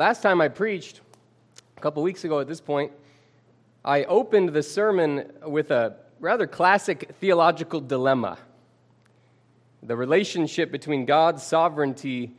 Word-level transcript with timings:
last 0.00 0.22
time 0.22 0.40
I 0.40 0.48
preached, 0.48 1.02
a 1.76 1.80
couple 1.82 2.02
weeks 2.02 2.24
ago 2.24 2.40
at 2.40 2.48
this 2.48 2.60
point, 2.60 2.90
I 3.84 4.04
opened 4.04 4.48
the 4.48 4.62
sermon 4.62 5.30
with 5.42 5.70
a 5.70 5.94
rather 6.20 6.46
classic 6.46 7.10
theological 7.20 7.82
dilemma 7.82 8.38
the 9.82 9.96
relationship 9.96 10.70
between 10.70 11.04
God's 11.04 11.42
sovereignty 11.42 12.34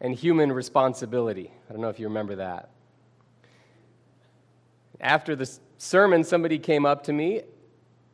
and 0.00 0.14
human 0.14 0.52
responsibility. 0.52 1.50
I 1.68 1.72
don't 1.72 1.80
know 1.80 1.88
if 1.88 1.98
you 1.98 2.06
remember 2.06 2.36
that. 2.36 2.70
After 5.00 5.36
the 5.36 5.48
sermon, 5.78 6.22
somebody 6.24 6.58
came 6.58 6.86
up 6.86 7.04
to 7.04 7.12
me 7.12 7.42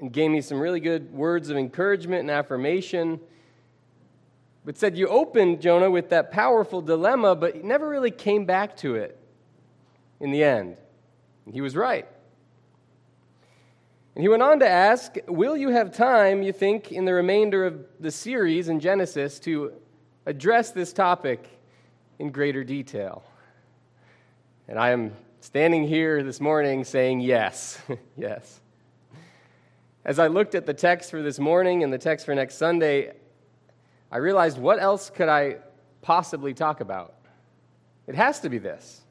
and 0.01 0.13
gave 0.13 0.31
me 0.31 0.41
some 0.43 0.61
really 0.61 0.81
good 0.81 1.13
words 1.13 1.51
of 1.51 1.57
encouragement 1.57 2.21
and 2.21 2.31
affirmation, 2.31 3.21
but 4.69 4.77
said, 4.77 4.99
You 4.99 5.09
opened, 5.09 5.63
Jonah, 5.63 5.91
with 5.91 6.11
that 6.11 6.31
powerful 6.31 6.83
dilemma, 6.83 7.35
but 7.35 7.65
never 7.65 7.89
really 7.89 8.11
came 8.11 8.45
back 8.45 8.77
to 8.77 8.97
it 8.97 9.19
in 10.21 10.31
the 10.31 10.45
end. 10.45 10.77
And 11.47 11.55
he 11.55 11.63
was 11.63 11.75
right. 11.75 12.07
And 14.15 14.23
he 14.23 14.29
went 14.29 14.43
on 14.43 14.61
to 14.61 14.69
ask, 14.69 15.17
Will 15.27 15.57
you 15.57 15.71
have 15.71 15.91
time, 15.91 16.43
you 16.43 16.53
think, 16.53 16.93
in 16.93 17.07
the 17.07 17.15
remainder 17.15 17.65
of 17.65 17.83
the 17.99 18.11
series 18.11 18.69
in 18.69 18.79
Genesis 18.79 19.39
to 19.39 19.73
address 20.27 20.71
this 20.71 20.93
topic 20.93 21.49
in 22.19 22.31
greater 22.31 22.63
detail? 22.63 23.25
And 24.69 24.79
I 24.79 24.91
am 24.91 25.17
standing 25.41 25.89
here 25.89 26.23
this 26.23 26.43
morning 26.43 26.85
saying 26.85 27.21
yes, 27.21 27.81
yes. 28.19 28.61
As 30.05 30.19
I 30.19 30.27
looked 30.27 30.55
at 30.55 30.67
the 30.67 30.75
text 30.75 31.11
for 31.11 31.23
this 31.23 31.39
morning 31.39 31.83
and 31.85 31.91
the 31.91 31.97
text 31.97 32.27
for 32.27 32.35
next 32.35 32.57
Sunday, 32.57 33.15
I 34.11 34.19
realized 34.19 34.59
what 34.59 34.81
else 34.81 35.11
could 35.11 35.29
I 35.29 35.57
possibly 36.03 36.55
talk 36.55 36.81
about? 36.81 37.15
It 38.07 38.15
has 38.15 38.41
to 38.41 38.49
be 38.49 38.59
this. 38.59 39.03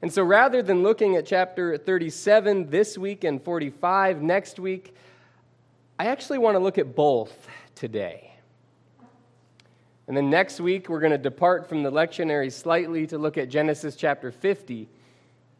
And 0.00 0.12
so 0.12 0.22
rather 0.22 0.62
than 0.62 0.84
looking 0.84 1.16
at 1.16 1.26
chapter 1.26 1.76
37 1.76 2.70
this 2.70 2.96
week 2.96 3.24
and 3.24 3.42
45 3.42 4.22
next 4.22 4.60
week, 4.60 4.94
I 5.98 6.06
actually 6.06 6.38
want 6.38 6.54
to 6.54 6.60
look 6.60 6.78
at 6.78 6.94
both 6.94 7.48
today. 7.74 8.32
And 10.06 10.16
then 10.16 10.30
next 10.30 10.60
week, 10.60 10.88
we're 10.88 11.00
going 11.00 11.12
to 11.12 11.18
depart 11.18 11.68
from 11.68 11.82
the 11.82 11.90
lectionary 11.90 12.52
slightly 12.52 13.08
to 13.08 13.18
look 13.18 13.36
at 13.36 13.48
Genesis 13.48 13.96
chapter 13.96 14.30
50 14.30 14.88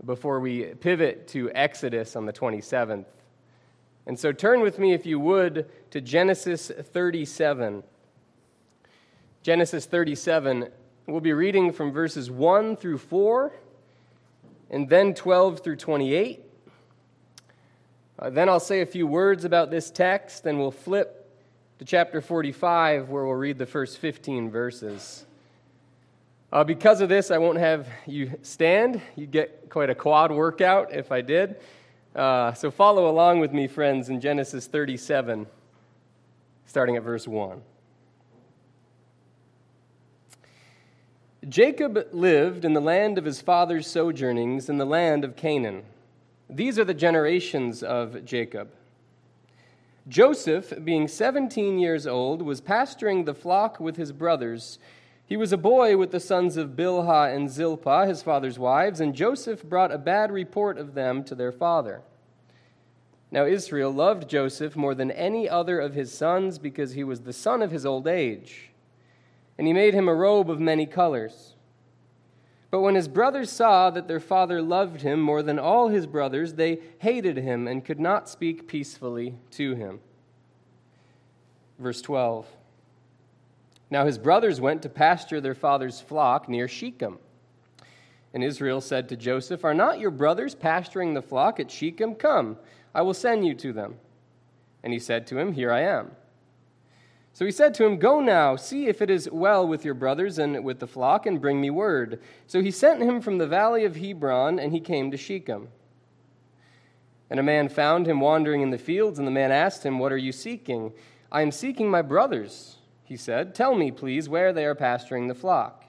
before 0.04 0.38
we 0.38 0.62
pivot 0.66 1.26
to 1.28 1.50
Exodus 1.52 2.14
on 2.14 2.24
the 2.24 2.32
27th. 2.32 3.04
And 4.08 4.18
so 4.18 4.32
turn 4.32 4.62
with 4.62 4.78
me, 4.78 4.94
if 4.94 5.04
you 5.04 5.20
would, 5.20 5.66
to 5.90 6.00
Genesis 6.00 6.72
37. 6.74 7.82
Genesis 9.42 9.84
37, 9.84 10.70
we'll 11.06 11.20
be 11.20 11.34
reading 11.34 11.70
from 11.70 11.92
verses 11.92 12.30
1 12.30 12.76
through 12.76 12.96
4 12.96 13.52
and 14.70 14.88
then 14.88 15.12
12 15.12 15.60
through 15.60 15.76
28. 15.76 16.42
Uh, 18.18 18.30
then 18.30 18.48
I'll 18.48 18.58
say 18.58 18.80
a 18.80 18.86
few 18.86 19.06
words 19.06 19.44
about 19.44 19.70
this 19.70 19.90
text, 19.90 20.46
and 20.46 20.58
we'll 20.58 20.70
flip 20.70 21.30
to 21.78 21.84
chapter 21.84 22.22
45, 22.22 23.10
where 23.10 23.26
we'll 23.26 23.34
read 23.34 23.58
the 23.58 23.66
first 23.66 23.98
15 23.98 24.50
verses. 24.50 25.26
Uh, 26.50 26.64
because 26.64 27.02
of 27.02 27.10
this, 27.10 27.30
I 27.30 27.36
won't 27.36 27.58
have 27.58 27.86
you 28.06 28.38
stand. 28.40 29.02
You'd 29.16 29.32
get 29.32 29.68
quite 29.68 29.90
a 29.90 29.94
quad 29.94 30.32
workout 30.32 30.94
if 30.94 31.12
I 31.12 31.20
did. 31.20 31.56
Uh, 32.14 32.52
so 32.52 32.70
follow 32.70 33.08
along 33.08 33.40
with 33.40 33.52
me, 33.52 33.66
friends, 33.66 34.08
in 34.08 34.20
Genesis 34.20 34.66
37, 34.66 35.46
starting 36.66 36.96
at 36.96 37.02
verse 37.02 37.28
1. 37.28 37.60
Jacob 41.48 42.08
lived 42.12 42.64
in 42.64 42.74
the 42.74 42.80
land 42.80 43.16
of 43.16 43.24
his 43.24 43.40
father's 43.40 43.86
sojournings 43.86 44.68
in 44.68 44.76
the 44.76 44.84
land 44.84 45.24
of 45.24 45.36
Canaan. 45.36 45.84
These 46.50 46.78
are 46.78 46.84
the 46.84 46.94
generations 46.94 47.82
of 47.82 48.24
Jacob. 48.24 48.70
Joseph, 50.08 50.72
being 50.84 51.06
17 51.06 51.78
years 51.78 52.06
old, 52.06 52.42
was 52.42 52.60
pasturing 52.60 53.24
the 53.24 53.34
flock 53.34 53.78
with 53.78 53.96
his 53.96 54.10
brothers. 54.10 54.78
He 55.28 55.36
was 55.36 55.52
a 55.52 55.58
boy 55.58 55.96
with 55.96 56.10
the 56.10 56.20
sons 56.20 56.56
of 56.56 56.70
Bilhah 56.70 57.34
and 57.34 57.50
Zilpah, 57.50 58.06
his 58.06 58.22
father's 58.22 58.58
wives, 58.58 59.00
and 59.00 59.14
Joseph 59.14 59.62
brought 59.62 59.92
a 59.92 59.98
bad 59.98 60.32
report 60.32 60.78
of 60.78 60.94
them 60.94 61.22
to 61.24 61.34
their 61.34 61.52
father. 61.52 62.00
Now 63.30 63.44
Israel 63.44 63.92
loved 63.92 64.28
Joseph 64.28 64.74
more 64.74 64.94
than 64.94 65.10
any 65.10 65.48
other 65.48 65.80
of 65.80 65.94
his 65.94 66.12
sons 66.12 66.58
because 66.58 66.92
he 66.92 67.04
was 67.04 67.20
the 67.20 67.32
son 67.34 67.60
of 67.60 67.70
his 67.70 67.84
old 67.84 68.08
age 68.08 68.70
and 69.58 69.66
he 69.66 69.72
made 69.72 69.92
him 69.92 70.08
a 70.08 70.14
robe 70.14 70.48
of 70.48 70.60
many 70.60 70.86
colors. 70.86 71.56
But 72.70 72.80
when 72.80 72.94
his 72.94 73.08
brothers 73.08 73.50
saw 73.50 73.90
that 73.90 74.06
their 74.06 74.20
father 74.20 74.62
loved 74.62 75.00
him 75.00 75.20
more 75.20 75.42
than 75.42 75.58
all 75.58 75.88
his 75.88 76.06
brothers, 76.06 76.54
they 76.54 76.78
hated 76.98 77.38
him 77.38 77.66
and 77.66 77.84
could 77.84 77.98
not 77.98 78.28
speak 78.28 78.68
peacefully 78.68 79.34
to 79.52 79.74
him. 79.74 80.00
Verse 81.78 82.00
12 82.00 82.46
Now 83.90 84.04
his 84.04 84.18
brothers 84.18 84.60
went 84.60 84.82
to 84.82 84.88
pasture 84.88 85.40
their 85.40 85.54
father's 85.54 86.00
flock 86.00 86.48
near 86.48 86.68
Shechem. 86.68 87.18
And 88.34 88.44
Israel 88.44 88.80
said 88.80 89.08
to 89.08 89.16
Joseph, 89.16 89.64
Are 89.64 89.74
not 89.74 89.98
your 89.98 90.10
brothers 90.10 90.54
pasturing 90.54 91.14
the 91.14 91.22
flock 91.22 91.58
at 91.58 91.70
Shechem? 91.70 92.14
Come, 92.14 92.58
I 92.94 93.02
will 93.02 93.14
send 93.14 93.46
you 93.46 93.54
to 93.54 93.72
them. 93.72 93.96
And 94.82 94.92
he 94.92 94.98
said 94.98 95.26
to 95.28 95.38
him, 95.38 95.52
Here 95.52 95.72
I 95.72 95.80
am. 95.80 96.10
So 97.32 97.44
he 97.44 97.52
said 97.52 97.72
to 97.74 97.84
him, 97.84 97.98
Go 97.98 98.20
now, 98.20 98.56
see 98.56 98.88
if 98.88 99.00
it 99.00 99.10
is 99.10 99.30
well 99.30 99.66
with 99.66 99.84
your 99.84 99.94
brothers 99.94 100.38
and 100.38 100.64
with 100.64 100.80
the 100.80 100.86
flock, 100.86 101.24
and 101.24 101.40
bring 101.40 101.60
me 101.60 101.70
word. 101.70 102.20
So 102.46 102.60
he 102.60 102.70
sent 102.70 103.02
him 103.02 103.20
from 103.20 103.38
the 103.38 103.46
valley 103.46 103.84
of 103.84 103.96
Hebron, 103.96 104.58
and 104.58 104.72
he 104.72 104.80
came 104.80 105.10
to 105.10 105.16
Shechem. 105.16 105.68
And 107.30 107.38
a 107.38 107.44
man 107.44 107.68
found 107.68 108.06
him 108.06 108.20
wandering 108.20 108.62
in 108.62 108.70
the 108.70 108.78
fields, 108.78 109.18
and 109.18 109.26
the 109.26 109.32
man 109.32 109.52
asked 109.52 109.84
him, 109.84 109.98
What 109.98 110.12
are 110.12 110.18
you 110.18 110.32
seeking? 110.32 110.92
I 111.30 111.42
am 111.42 111.52
seeking 111.52 111.90
my 111.90 112.02
brothers, 112.02 112.77
he 113.08 113.16
said. 113.16 113.54
Tell 113.54 113.74
me, 113.74 113.90
please, 113.90 114.28
where 114.28 114.52
they 114.52 114.66
are 114.66 114.74
pasturing 114.74 115.28
the 115.28 115.34
flock. 115.34 115.86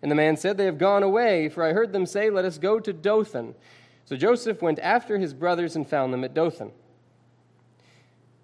And 0.00 0.10
the 0.10 0.14
man 0.14 0.36
said, 0.36 0.56
They 0.56 0.66
have 0.66 0.78
gone 0.78 1.02
away, 1.02 1.48
for 1.48 1.64
I 1.64 1.72
heard 1.72 1.92
them 1.92 2.06
say, 2.06 2.30
Let 2.30 2.44
us 2.44 2.58
go 2.58 2.78
to 2.78 2.92
Dothan. 2.92 3.56
So 4.04 4.16
Joseph 4.16 4.62
went 4.62 4.78
after 4.78 5.18
his 5.18 5.34
brothers 5.34 5.74
and 5.74 5.88
found 5.88 6.12
them 6.12 6.22
at 6.22 6.34
Dothan. 6.34 6.70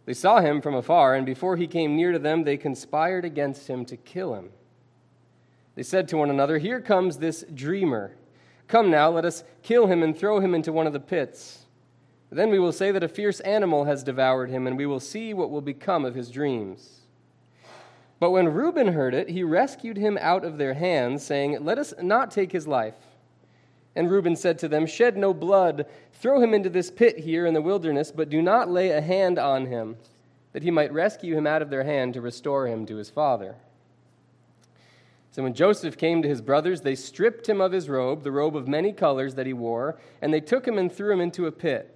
They 0.06 0.15
saw 0.15 0.41
him 0.41 0.61
from 0.61 0.75
afar, 0.75 1.15
and 1.15 1.25
before 1.25 1.56
he 1.56 1.67
came 1.67 1.94
near 1.94 2.12
to 2.12 2.19
them, 2.19 2.43
they 2.43 2.56
conspired 2.56 3.25
against 3.25 3.69
him 3.69 3.84
to 3.87 3.97
kill 3.97 4.34
him. 4.34 4.50
They 5.77 5.83
said 5.84 6.09
to 6.09 6.17
one 6.17 6.31
another, 6.31 6.59
Here 6.59 6.81
comes 6.81 7.19
this 7.19 7.44
dreamer. 7.55 8.17
Come 8.67 8.91
now, 8.91 9.11
let 9.11 9.25
us 9.25 9.44
kill 9.62 9.87
him 9.87 10.03
and 10.03 10.17
throw 10.17 10.41
him 10.41 10.55
into 10.55 10.72
one 10.72 10.88
of 10.88 10.93
the 10.93 11.00
pits. 11.00 11.67
Then 12.31 12.50
we 12.50 12.59
will 12.59 12.72
say 12.72 12.91
that 12.91 13.05
a 13.05 13.09
fierce 13.09 13.41
animal 13.41 13.84
has 13.84 14.03
devoured 14.03 14.50
him, 14.50 14.67
and 14.67 14.77
we 14.77 14.87
will 14.87 15.00
see 15.00 15.33
what 15.33 15.50
will 15.50 15.61
become 15.61 16.05
of 16.05 16.15
his 16.15 16.31
dreams. 16.31 16.97
But 18.21 18.31
when 18.33 18.49
Reuben 18.49 18.89
heard 18.89 19.15
it, 19.15 19.31
he 19.31 19.43
rescued 19.45 19.97
him 19.97 20.19
out 20.21 20.45
of 20.45 20.59
their 20.59 20.75
hands, 20.75 21.25
saying, 21.25 21.65
Let 21.65 21.79
us 21.79 21.95
not 22.01 22.31
take 22.31 22.53
his 22.53 22.67
life. 22.67 22.95
And 23.95 24.11
Reuben 24.11 24.37
said 24.37 24.59
to 24.61 24.69
them, 24.69 24.87
Shed 24.87 25.17
no 25.17 25.33
blood, 25.33 25.87
throw 26.15 26.41
him 26.41 26.55
into 26.55 26.69
this 26.69 26.91
pit 26.91 27.19
here 27.19 27.47
in 27.47 27.55
the 27.55 27.62
wilderness, 27.62 28.11
but 28.11 28.31
do 28.31 28.43
not 28.43 28.71
lay 28.71 28.91
a 28.91 29.01
hand 29.01 29.39
on 29.39 29.67
him, 29.67 29.97
that 30.53 30.62
he 30.62 30.71
might 30.71 30.93
rescue 30.93 31.37
him 31.37 31.47
out 31.47 31.62
of 31.62 31.71
their 31.71 31.84
hand 31.84 32.15
to 32.15 32.21
restore 32.21 32.67
him 32.67 32.87
to 32.87 32.97
his 32.97 33.11
father. 33.11 33.56
So 35.31 35.45
when 35.45 35.55
Joseph 35.55 35.97
came 35.97 36.23
to 36.23 36.29
his 36.29 36.41
brothers, 36.41 36.81
they 36.81 36.97
stripped 36.97 37.49
him 37.49 37.61
of 37.61 37.71
his 37.71 37.89
robe, 37.89 38.25
the 38.25 38.33
robe 38.33 38.56
of 38.56 38.67
many 38.67 38.93
colors 38.93 39.37
that 39.37 39.47
he 39.47 39.53
wore, 39.53 39.99
and 40.21 40.35
they 40.35 40.41
took 40.41 40.67
him 40.67 40.79
and 40.79 40.91
threw 40.91 41.12
him 41.12 41.21
into 41.21 41.47
a 41.47 41.53
pit. 41.53 41.95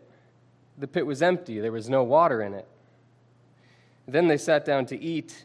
The 0.78 0.86
pit 0.86 1.06
was 1.06 1.22
empty, 1.22 1.58
there 1.58 1.72
was 1.72 1.88
no 1.88 2.04
water 2.04 2.42
in 2.42 2.54
it. 2.54 2.68
Then 4.06 4.28
they 4.28 4.36
sat 4.36 4.64
down 4.64 4.86
to 4.86 5.00
eat. 5.00 5.44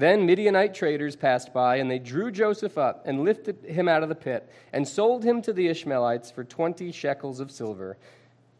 Then 0.00 0.24
Midianite 0.24 0.72
traders 0.72 1.14
passed 1.14 1.52
by, 1.52 1.76
and 1.76 1.90
they 1.90 1.98
drew 1.98 2.30
Joseph 2.30 2.78
up 2.78 3.02
and 3.04 3.22
lifted 3.22 3.62
him 3.66 3.86
out 3.86 4.02
of 4.02 4.08
the 4.08 4.14
pit 4.14 4.50
and 4.72 4.88
sold 4.88 5.22
him 5.22 5.42
to 5.42 5.52
the 5.52 5.68
Ishmaelites 5.68 6.30
for 6.30 6.42
20 6.42 6.90
shekels 6.90 7.38
of 7.38 7.50
silver. 7.50 7.98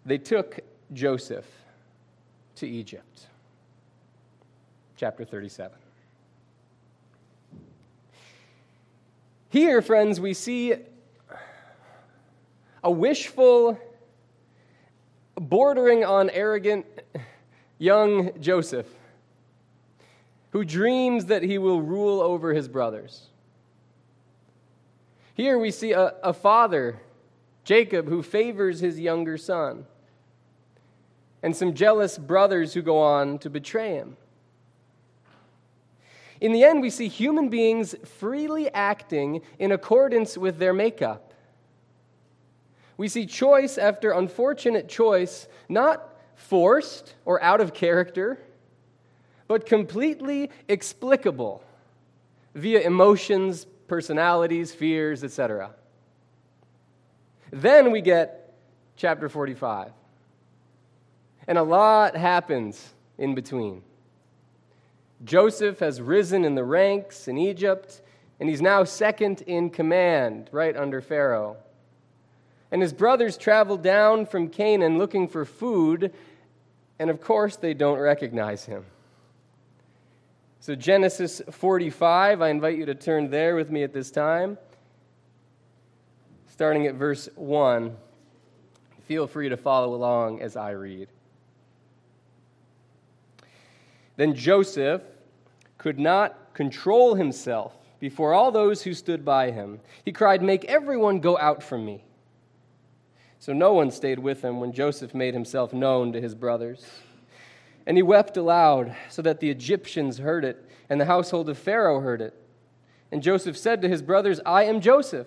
They 0.05 0.19
took 0.19 0.61
Joseph 0.93 1.47
to 2.57 2.69
Egypt. 2.69 3.29
Chapter 4.99 5.25
37. 5.25 5.79
Here, 9.49 9.81
friends, 9.81 10.21
we 10.21 10.35
see 10.35 10.75
a 12.85 12.91
wishful, 12.91 13.79
bordering 15.37 16.05
on 16.05 16.29
arrogant, 16.29 16.85
young 17.79 18.39
Joseph, 18.43 18.89
who 20.51 20.65
dreams 20.65 21.27
that 21.27 21.43
he 21.43 21.59
will 21.59 21.81
rule 21.81 22.21
over 22.21 22.53
his 22.53 22.69
brothers. 22.69 23.29
Here 25.35 25.59
we 25.59 25.71
see 25.71 25.93
a, 25.93 26.15
a 26.23 26.33
father, 26.33 27.01
Jacob, 27.65 28.09
who 28.09 28.23
favors 28.23 28.81
his 28.81 28.99
younger 28.99 29.39
son, 29.39 29.87
and 31.43 31.57
some 31.57 31.75
jealous 31.75 32.19
brothers 32.19 32.75
who 32.75 32.83
go 32.83 32.99
on 32.99 33.39
to 33.39 33.49
betray 33.49 33.95
him. 33.95 34.17
In 36.41 36.53
the 36.53 36.65
end, 36.65 36.81
we 36.81 36.91
see 36.91 37.09
human 37.09 37.49
beings 37.49 37.95
freely 38.05 38.69
acting 38.71 39.43
in 39.59 39.73
accordance 39.73 40.37
with 40.37 40.59
their 40.59 40.73
makeup. 40.73 41.35
We 42.97 43.09
see 43.09 43.25
choice 43.25 43.79
after 43.79 44.13
unfortunate 44.13 44.89
choice, 44.89 45.49
not 45.69 46.07
forced 46.35 47.15
or 47.25 47.43
out 47.43 47.61
of 47.61 47.73
character, 47.73 48.39
but 49.51 49.67
completely 49.67 50.49
explicable 50.69 51.61
via 52.55 52.79
emotions, 52.83 53.67
personalities, 53.89 54.73
fears, 54.73 55.25
etc. 55.25 55.73
Then 57.51 57.91
we 57.91 58.01
get 58.01 58.55
chapter 58.95 59.29
45. 59.29 59.91
And 61.49 61.59
a 61.59 61.65
lot 61.65 62.15
happens 62.15 62.95
in 63.19 63.35
between. 63.35 63.83
Joseph 65.25 65.81
has 65.81 66.01
risen 66.01 66.45
in 66.45 66.55
the 66.55 66.63
ranks 66.63 67.27
in 67.27 67.37
Egypt, 67.37 68.03
and 68.39 68.49
he's 68.49 68.63
now 68.63 68.85
second 68.85 69.43
in 69.49 69.69
command, 69.69 70.49
right 70.53 70.77
under 70.77 71.01
Pharaoh. 71.01 71.57
And 72.71 72.81
his 72.81 72.93
brothers 72.93 73.37
travel 73.37 73.77
down 73.77 74.27
from 74.27 74.49
Canaan 74.49 74.97
looking 74.97 75.27
for 75.27 75.45
food, 75.45 76.13
and 77.01 77.11
of 77.11 77.21
course, 77.21 77.57
they 77.57 77.75
don't 77.75 77.99
recognize 77.99 78.65
him. 78.67 78.85
So, 80.63 80.75
Genesis 80.75 81.41
45, 81.51 82.43
I 82.43 82.51
invite 82.51 82.77
you 82.77 82.85
to 82.85 82.95
turn 82.95 83.31
there 83.31 83.57
with 83.57 83.71
me 83.71 83.83
at 83.83 83.95
this 83.95 84.11
time, 84.11 84.59
starting 86.53 86.87
at 86.87 86.97
verse 86.97 87.31
1. 87.35 87.97
Feel 89.07 89.27
free 89.27 89.49
to 89.49 89.57
follow 89.57 89.95
along 89.95 90.43
as 90.43 90.57
I 90.59 90.73
read. 90.73 91.09
Then 94.17 94.35
Joseph 94.35 95.01
could 95.79 95.99
not 95.99 96.53
control 96.53 97.15
himself 97.15 97.75
before 97.99 98.35
all 98.35 98.53
those 98.53 98.83
who 98.83 98.93
stood 98.93 99.25
by 99.25 99.51
him. 99.53 99.81
He 100.05 100.13
cried, 100.13 100.43
Make 100.43 100.67
everyone 100.67 101.21
go 101.21 101.39
out 101.39 101.63
from 101.63 101.87
me. 101.87 102.05
So 103.39 103.55
no 103.55 103.73
one 103.73 103.91
stayed 103.91 104.19
with 104.19 104.43
him 104.43 104.61
when 104.61 104.75
Joseph 104.75 105.15
made 105.15 105.33
himself 105.33 105.73
known 105.73 106.13
to 106.13 106.21
his 106.21 106.35
brothers. 106.35 106.85
And 107.87 107.97
he 107.97 108.03
wept 108.03 108.37
aloud, 108.37 108.95
so 109.09 109.23
that 109.23 109.41
the 109.41 109.51
Egyptians 109.51 110.19
heard 110.19 110.45
it, 110.45 110.65
and 110.89 111.01
the 111.01 111.07
household 111.07 111.49
of 111.49 111.59
Pharaoh 111.59 112.01
heard 112.01 112.21
it. 112.21 112.35
And 113.13 113.23
Joseph 113.23 113.57
said 113.57 113.83
to 113.83 113.89
his 113.89 114.03
brothers, 114.03 114.41
I 114.47 114.65
am 114.65 114.81
Joseph. 114.81 115.27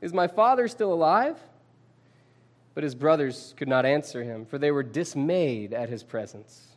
Is 0.00 0.12
my 0.12 0.26
father 0.26 0.66
still 0.66 0.92
alive? 0.92 1.38
But 2.74 2.84
his 2.84 2.94
brothers 2.94 3.54
could 3.56 3.68
not 3.68 3.84
answer 3.84 4.24
him, 4.24 4.46
for 4.46 4.58
they 4.58 4.70
were 4.70 4.82
dismayed 4.82 5.74
at 5.74 5.88
his 5.88 6.02
presence. 6.02 6.68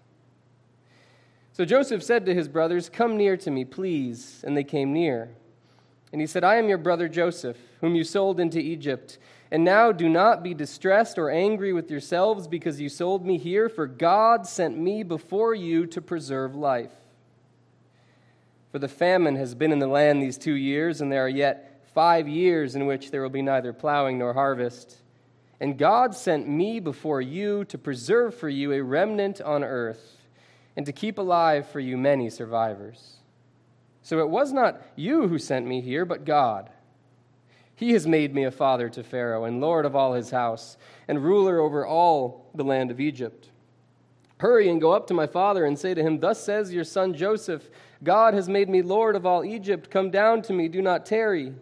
So 1.54 1.64
Joseph 1.64 2.04
said 2.04 2.26
to 2.26 2.34
his 2.34 2.50
brothers, 2.50 2.90
Come 2.90 3.16
near 3.16 3.38
to 3.38 3.50
me, 3.50 3.64
please. 3.64 4.44
And 4.46 4.58
they 4.58 4.64
came 4.64 4.92
near. 4.92 5.30
And 6.12 6.20
he 6.20 6.28
said, 6.28 6.44
I 6.44 6.56
am 6.56 6.68
your 6.68 6.78
brother 6.78 7.08
Joseph, 7.08 7.58
whom 7.82 7.96
you 7.96 8.04
sold 8.04 8.40
into 8.40 8.60
Egypt. 8.60 9.18
And 9.52 9.64
now 9.64 9.92
do 9.92 10.10
not 10.10 10.44
be 10.44 10.54
distressed 10.54 11.18
or 11.18 11.30
angry 11.30 11.72
with 11.72 11.92
yourselves 11.92 12.48
because 12.48 12.82
you 12.82 12.90
sold 12.90 13.26
me 13.26 13.38
here, 13.38 13.70
for 13.70 13.88
God 13.88 14.48
sent 14.48 14.78
me 14.78 15.04
before 15.04 15.54
you 15.54 15.86
to 15.88 16.02
preserve 16.02 16.56
life. 16.56 16.92
For 18.72 18.80
the 18.80 18.88
famine 18.88 19.36
has 19.36 19.56
been 19.56 19.72
in 19.72 19.80
the 19.80 19.88
land 19.88 20.22
these 20.22 20.38
two 20.38 20.56
years, 20.56 21.00
and 21.00 21.12
there 21.12 21.24
are 21.24 21.30
yet 21.30 21.84
five 21.94 22.28
years 22.28 22.76
in 22.76 22.86
which 22.86 23.12
there 23.12 23.22
will 23.22 23.30
be 23.30 23.42
neither 23.42 23.72
plowing 23.72 24.18
nor 24.18 24.34
harvest. 24.34 24.98
And 25.62 25.78
God 25.78 26.14
sent 26.14 26.50
me 26.50 26.82
before 26.82 27.22
you 27.22 27.64
to 27.66 27.78
preserve 27.78 28.36
for 28.36 28.50
you 28.50 28.74
a 28.74 28.84
remnant 28.84 29.40
on 29.40 29.64
earth 29.64 30.18
and 30.76 30.86
to 30.86 30.92
keep 30.92 31.18
alive 31.18 31.70
for 31.70 31.80
you 31.80 31.98
many 31.98 32.30
survivors. 32.30 33.18
So 34.02 34.20
it 34.20 34.30
was 34.30 34.52
not 34.52 34.82
you 34.96 35.28
who 35.28 35.40
sent 35.40 35.66
me 35.66 35.80
here, 35.80 36.04
but 36.04 36.26
God. 36.26 36.70
He 37.76 37.92
has 37.92 38.08
made 38.08 38.34
me 38.34 38.46
a 38.46 38.52
father 38.52 38.90
to 38.90 39.04
Pharaoh, 39.04 39.44
and 39.44 39.60
lord 39.60 39.86
of 39.86 39.96
all 39.96 40.14
his 40.14 40.32
house, 40.32 40.78
and 41.08 41.24
ruler 41.24 41.60
over 41.60 41.86
all 41.86 42.50
the 42.56 42.64
land 42.64 42.90
of 42.90 43.00
Egypt. 43.00 43.50
Hurry 44.38 44.70
and 44.70 44.82
go 44.82 44.92
up 44.92 45.08
to 45.08 45.14
my 45.14 45.28
father 45.28 45.66
and 45.66 45.78
say 45.78 45.94
to 45.94 46.04
him, 46.04 46.20
Thus 46.20 46.44
says 46.44 46.74
your 46.74 46.84
son 46.84 47.14
Joseph, 47.14 47.70
God 48.04 48.34
has 48.34 48.50
made 48.50 48.70
me 48.70 48.82
lord 48.82 49.16
of 49.16 49.26
all 49.26 49.44
Egypt. 49.44 49.90
Come 49.90 50.10
down 50.10 50.42
to 50.44 50.54
me, 50.54 50.68
do 50.68 50.82
not 50.82 51.06
tarry. 51.06 51.54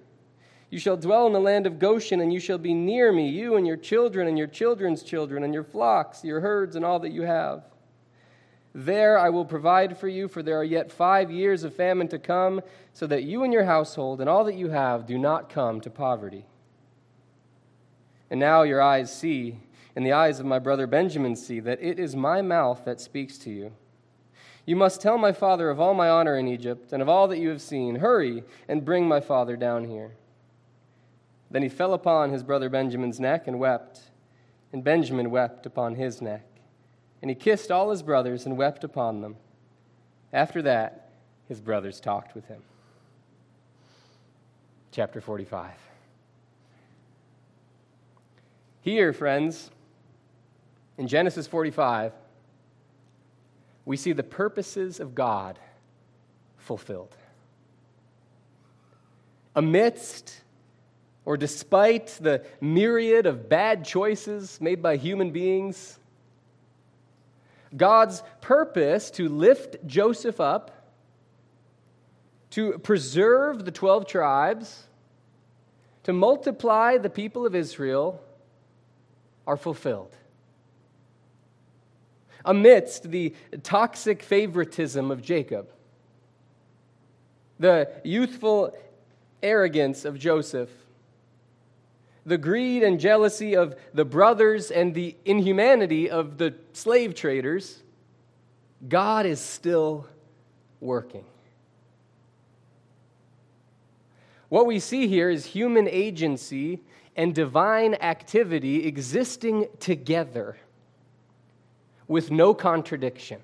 You 0.70 0.80
shall 0.80 0.98
dwell 0.98 1.28
in 1.28 1.34
the 1.34 1.40
land 1.40 1.68
of 1.68 1.78
Goshen, 1.78 2.20
and 2.20 2.34
you 2.34 2.40
shall 2.40 2.58
be 2.58 2.74
near 2.74 3.12
me, 3.12 3.30
you 3.30 3.58
and 3.58 3.68
your 3.68 3.78
children, 3.78 4.28
and 4.28 4.38
your 4.38 4.48
children's 4.48 5.04
children, 5.04 5.44
and 5.44 5.54
your 5.54 5.64
flocks, 5.64 6.24
your 6.24 6.42
herds, 6.42 6.76
and 6.76 6.84
all 6.84 7.00
that 7.00 7.12
you 7.12 7.22
have. 7.22 7.64
There 8.76 9.20
I 9.20 9.30
will 9.30 9.46
provide 9.46 9.98
for 9.98 10.08
you, 10.08 10.28
for 10.28 10.42
there 10.42 10.60
are 10.60 10.64
yet 10.64 10.92
five 10.92 11.30
years 11.30 11.64
of 11.64 11.76
famine 11.76 12.08
to 12.08 12.18
come, 12.18 12.62
so 12.94 13.06
that 13.08 13.24
you 13.24 13.44
and 13.44 13.54
your 13.54 13.66
household 13.66 14.20
and 14.20 14.30
all 14.30 14.44
that 14.46 14.56
you 14.56 14.70
have 14.70 15.06
do 15.06 15.18
not 15.18 15.50
come 15.50 15.80
to 15.82 15.90
poverty. 15.90 16.46
And 18.32 18.40
now 18.40 18.64
your 18.64 18.82
eyes 18.82 19.16
see, 19.16 19.60
and 19.96 20.04
the 20.04 20.14
eyes 20.14 20.40
of 20.40 20.48
my 20.48 20.58
brother 20.58 20.88
Benjamin 20.88 21.36
see, 21.36 21.60
that 21.60 21.84
it 21.84 22.00
is 22.00 22.16
my 22.16 22.42
mouth 22.42 22.84
that 22.86 23.00
speaks 23.00 23.38
to 23.40 23.52
you. 23.52 23.74
You 24.66 24.76
must 24.76 25.02
tell 25.02 25.20
my 25.20 25.34
father 25.34 25.70
of 25.70 25.80
all 25.80 25.94
my 25.94 26.10
honor 26.10 26.36
in 26.36 26.48
Egypt, 26.48 26.94
and 26.94 27.02
of 27.02 27.10
all 27.10 27.28
that 27.28 27.38
you 27.38 27.50
have 27.50 27.62
seen. 27.62 27.96
Hurry 27.96 28.44
and 28.68 28.86
bring 28.86 29.08
my 29.08 29.20
father 29.20 29.56
down 29.56 29.84
here. 29.84 30.14
Then 31.52 31.62
he 31.62 31.70
fell 31.70 31.94
upon 31.94 32.32
his 32.32 32.42
brother 32.42 32.70
Benjamin's 32.70 33.20
neck 33.20 33.46
and 33.46 33.60
wept, 33.60 34.00
and 34.72 34.84
Benjamin 34.84 35.30
wept 35.30 35.68
upon 35.68 35.94
his 35.94 36.20
neck. 36.22 36.53
And 37.24 37.30
he 37.30 37.36
kissed 37.36 37.72
all 37.72 37.90
his 37.90 38.04
brothers 38.04 38.46
and 38.46 38.58
wept 38.58 38.84
upon 38.84 39.22
them. 39.22 39.38
After 40.34 40.62
that, 40.64 41.10
his 41.48 41.62
brothers 41.62 42.02
talked 42.02 42.36
with 42.36 42.46
him. 42.48 42.62
Chapter 44.92 45.22
45. 45.22 45.72
Here, 48.82 49.14
friends, 49.14 49.72
in 50.98 51.08
Genesis 51.08 51.48
45, 51.48 52.12
we 53.86 53.96
see 53.96 54.12
the 54.12 54.22
purposes 54.22 55.00
of 55.00 55.16
God 55.16 55.58
fulfilled. 56.58 57.16
Amidst 59.56 60.42
or 61.24 61.38
despite 61.38 62.08
the 62.20 62.44
myriad 62.60 63.26
of 63.26 63.48
bad 63.48 63.86
choices 63.86 64.60
made 64.60 64.82
by 64.82 64.98
human 64.98 65.32
beings, 65.32 66.00
God's 67.76 68.24
purpose 68.42 69.10
to 69.12 69.30
lift 69.30 69.86
Joseph 69.86 70.40
up, 70.40 70.72
to 72.52 72.78
preserve 72.80 73.66
the 73.66 73.72
12 73.72 74.06
tribes, 74.08 74.84
to 76.04 76.14
multiply 76.14 76.98
the 76.98 77.10
people 77.10 77.46
of 77.46 77.56
Israel 77.56 78.22
are 79.48 79.58
fulfilled. 79.58 80.16
Amidst 82.46 83.10
the 83.10 83.34
toxic 83.64 84.22
favoritism 84.22 85.12
of 85.12 85.22
Jacob, 85.22 85.70
the 87.58 87.90
youthful 88.04 88.76
arrogance 89.42 90.04
of 90.04 90.20
Joseph, 90.20 90.70
the 92.26 92.38
greed 92.38 92.84
and 92.84 93.00
jealousy 93.00 93.56
of 93.56 93.76
the 93.94 94.06
brothers 94.06 94.72
and 94.72 94.94
the 94.94 95.16
inhumanity 95.26 96.10
of 96.10 96.38
the 96.38 96.54
slave 96.72 97.16
traders, 97.16 97.84
God 98.88 99.26
is 99.26 99.40
still 99.40 100.08
working. 100.80 101.26
What 104.50 104.66
we 104.66 104.80
see 104.80 105.08
here 105.08 105.30
is 105.30 105.46
human 105.46 105.88
agency 105.88 106.80
and 107.16 107.34
divine 107.34 107.96
activity 107.96 108.86
existing 108.86 109.68
together 109.80 110.58
with 112.08 112.32
no 112.32 112.54
contradiction. 112.54 113.40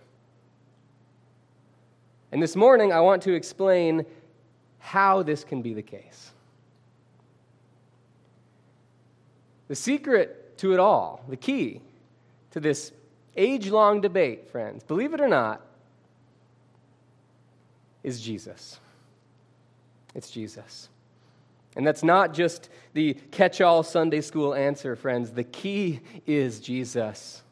And 2.32 2.42
this 2.42 2.56
morning, 2.56 2.94
I 2.94 3.00
want 3.00 3.24
to 3.24 3.34
explain 3.34 4.06
how 4.78 5.24
this 5.24 5.44
can 5.44 5.62
be 5.62 5.74
the 5.74 5.82
case. 5.82 6.32
The 9.70 9.76
secret 9.76 10.58
to 10.58 10.74
it 10.74 10.80
all, 10.80 11.24
the 11.30 11.38
key 11.38 11.80
to 12.52 12.60
this 12.60 12.92
age 13.38 13.70
long 13.70 14.02
debate, 14.02 14.50
friends, 14.50 14.84
believe 14.84 15.14
it 15.14 15.22
or 15.22 15.30
not, 15.30 15.62
is 18.04 18.20
Jesus. 18.20 18.80
It's 20.16 20.30
Jesus. 20.32 20.90
And 21.76 21.86
that's 21.86 22.04
not 22.04 22.34
just 22.34 22.70
the 22.94 23.14
catch 23.32 23.62
all 23.62 23.84
Sunday 23.84 24.22
school 24.22 24.54
answer, 24.54 24.96
friends. 24.96 25.32
The 25.32 25.44
key 25.44 26.02
is 26.26 26.60
Jesus. 26.60 27.44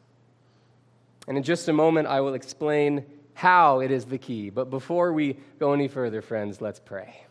And 1.28 1.36
in 1.36 1.44
just 1.44 1.68
a 1.68 1.72
moment, 1.72 2.08
I 2.08 2.20
will 2.20 2.34
explain 2.34 3.04
how 3.34 3.80
it 3.80 3.92
is 3.92 4.06
the 4.06 4.18
key. 4.18 4.50
But 4.50 4.70
before 4.70 5.12
we 5.12 5.38
go 5.60 5.72
any 5.72 5.86
further, 5.86 6.20
friends, 6.20 6.60
let's 6.60 6.80
pray. 6.80 7.27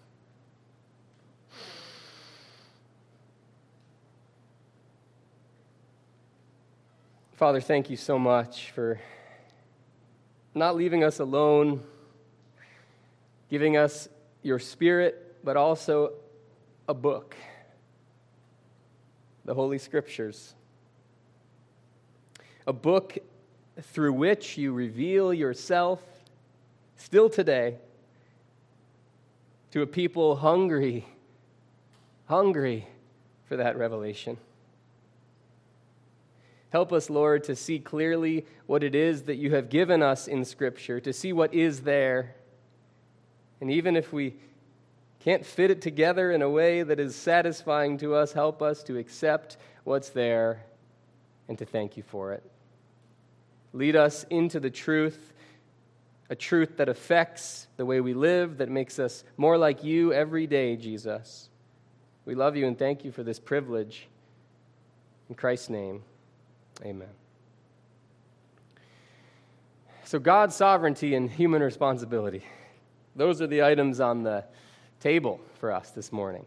Father, 7.38 7.62
thank 7.62 7.92
you 7.92 7.98
so 7.98 8.18
much 8.18 8.72
for 8.72 9.00
not 10.56 10.76
leaving 10.76 11.04
us 11.04 11.20
alone, 11.20 11.84
giving 13.48 13.78
us 13.78 14.10
your 14.42 14.58
spirit, 14.58 15.36
but 15.44 15.56
also 15.56 16.14
a 16.88 16.96
book, 16.96 17.36
the 19.46 19.54
Holy 19.54 19.78
Scriptures. 19.78 20.56
A 22.66 22.74
book 22.74 23.20
through 23.80 24.14
which 24.14 24.58
you 24.58 24.74
reveal 24.74 25.32
yourself 25.32 26.02
still 26.96 27.30
today 27.30 27.76
to 29.70 29.84
a 29.84 29.86
people 29.86 30.38
hungry, 30.38 31.06
hungry 32.26 32.88
for 33.48 33.58
that 33.58 33.78
revelation. 33.78 34.38
Help 36.70 36.92
us, 36.92 37.10
Lord, 37.10 37.44
to 37.46 37.56
see 37.56 37.80
clearly 37.80 38.46
what 38.66 38.84
it 38.84 38.94
is 38.94 39.24
that 39.24 39.36
you 39.36 39.56
have 39.56 39.70
given 39.70 40.04
us 40.04 40.28
in 40.28 40.44
Scripture, 40.44 41.00
to 41.00 41.14
see 41.14 41.32
what 41.32 41.54
is 41.54 41.82
there. 41.82 42.36
And 43.62 43.72
even 43.72 43.96
if 43.96 44.12
we 44.12 44.36
can't 45.20 45.46
fit 45.46 45.72
it 45.72 45.82
together 45.82 46.32
in 46.32 46.42
a 46.42 46.50
way 46.50 46.84
that 46.84 47.00
is 47.00 47.16
satisfying 47.16 47.98
to 48.00 48.16
us, 48.16 48.34
help 48.34 48.62
us 48.62 48.84
to 48.84 48.98
accept 48.98 49.58
what's 49.84 50.10
there 50.10 50.64
and 51.48 51.58
to 51.58 51.66
thank 51.66 51.98
you 51.98 52.04
for 52.04 52.34
it. 52.34 52.44
Lead 53.74 53.96
us 53.96 54.26
into 54.30 54.60
the 54.60 54.70
truth, 54.70 55.34
a 56.30 56.36
truth 56.36 56.78
that 56.78 56.90
affects 56.90 57.68
the 57.78 57.86
way 57.86 58.02
we 58.02 58.14
live, 58.14 58.58
that 58.58 58.70
makes 58.70 59.00
us 59.00 59.24
more 59.38 59.58
like 59.58 59.84
you 59.84 60.12
every 60.12 60.48
day, 60.48 60.76
Jesus. 60.76 61.50
We 62.26 62.36
love 62.36 62.58
you 62.58 62.68
and 62.68 62.78
thank 62.78 63.06
you 63.06 63.12
for 63.12 63.24
this 63.24 63.40
privilege. 63.40 64.08
In 65.30 65.36
Christ's 65.36 65.70
name. 65.70 66.04
Amen. 66.84 67.10
So, 70.04 70.20
God's 70.20 70.56
sovereignty 70.56 71.16
and 71.16 71.30
human 71.30 71.62
responsibility. 71.62 72.44
Those 73.16 73.42
are 73.42 73.48
the 73.48 73.64
items 73.64 74.00
on 74.00 74.24
the 74.24 74.46
table 75.00 75.40
for 75.60 75.72
us 75.72 75.92
this 75.92 76.12
morning. 76.12 76.46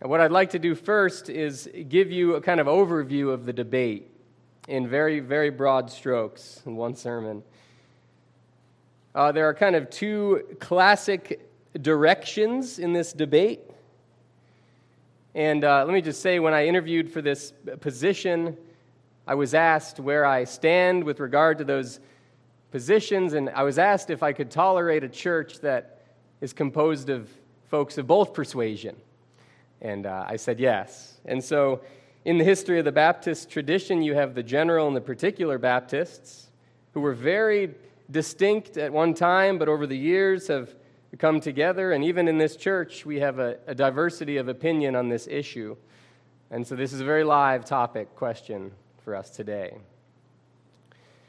And 0.00 0.10
what 0.10 0.20
I'd 0.20 0.32
like 0.32 0.50
to 0.50 0.58
do 0.58 0.74
first 0.74 1.28
is 1.28 1.68
give 1.88 2.10
you 2.10 2.34
a 2.34 2.40
kind 2.40 2.58
of 2.60 2.66
overview 2.66 3.32
of 3.32 3.46
the 3.46 3.52
debate 3.52 4.10
in 4.66 4.88
very, 4.88 5.20
very 5.20 5.50
broad 5.50 5.90
strokes 5.90 6.60
in 6.66 6.74
one 6.74 6.96
sermon. 6.96 7.42
Uh, 9.14 9.30
there 9.30 9.48
are 9.48 9.54
kind 9.54 9.76
of 9.76 9.90
two 9.90 10.56
classic 10.58 11.48
directions 11.80 12.78
in 12.78 12.92
this 12.92 13.12
debate. 13.12 13.60
And 15.34 15.64
uh, 15.64 15.84
let 15.86 15.94
me 15.94 16.02
just 16.02 16.20
say, 16.20 16.38
when 16.40 16.52
I 16.52 16.66
interviewed 16.66 17.10
for 17.10 17.22
this 17.22 17.54
position, 17.80 18.56
I 19.26 19.34
was 19.34 19.54
asked 19.54 19.98
where 19.98 20.26
I 20.26 20.44
stand 20.44 21.04
with 21.04 21.20
regard 21.20 21.56
to 21.58 21.64
those 21.64 22.00
positions, 22.70 23.32
and 23.32 23.48
I 23.50 23.62
was 23.62 23.78
asked 23.78 24.10
if 24.10 24.22
I 24.22 24.34
could 24.34 24.50
tolerate 24.50 25.04
a 25.04 25.08
church 25.08 25.60
that 25.60 26.02
is 26.42 26.52
composed 26.52 27.08
of 27.08 27.30
folks 27.68 27.96
of 27.96 28.06
both 28.06 28.34
persuasion. 28.34 28.94
And 29.80 30.04
uh, 30.04 30.26
I 30.28 30.36
said 30.36 30.60
yes. 30.60 31.18
And 31.24 31.42
so, 31.42 31.80
in 32.26 32.36
the 32.36 32.44
history 32.44 32.78
of 32.78 32.84
the 32.84 32.92
Baptist 32.92 33.48
tradition, 33.48 34.02
you 34.02 34.14
have 34.14 34.34
the 34.34 34.42
general 34.42 34.86
and 34.86 34.94
the 34.94 35.00
particular 35.00 35.58
Baptists 35.58 36.50
who 36.92 37.00
were 37.00 37.14
very 37.14 37.74
distinct 38.10 38.76
at 38.76 38.92
one 38.92 39.14
time, 39.14 39.58
but 39.58 39.68
over 39.68 39.86
the 39.86 39.96
years 39.96 40.48
have 40.48 40.74
come 41.16 41.40
together. 41.40 41.92
And 41.92 42.04
even 42.04 42.28
in 42.28 42.38
this 42.38 42.56
church, 42.56 43.04
we 43.04 43.20
have 43.20 43.38
a, 43.38 43.58
a 43.66 43.74
diversity 43.74 44.38
of 44.38 44.48
opinion 44.48 44.96
on 44.96 45.08
this 45.08 45.26
issue. 45.26 45.76
And 46.50 46.66
so 46.66 46.74
this 46.76 46.92
is 46.92 47.00
a 47.00 47.04
very 47.04 47.24
live 47.24 47.64
topic 47.64 48.14
question 48.16 48.72
for 49.04 49.14
us 49.14 49.30
today. 49.30 49.78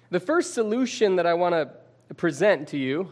The 0.09 0.19
first 0.19 0.53
solution 0.53 1.15
that 1.17 1.25
I 1.25 1.33
want 1.33 1.53
to 1.53 2.13
present 2.13 2.67
to 2.69 2.77
you 2.77 3.09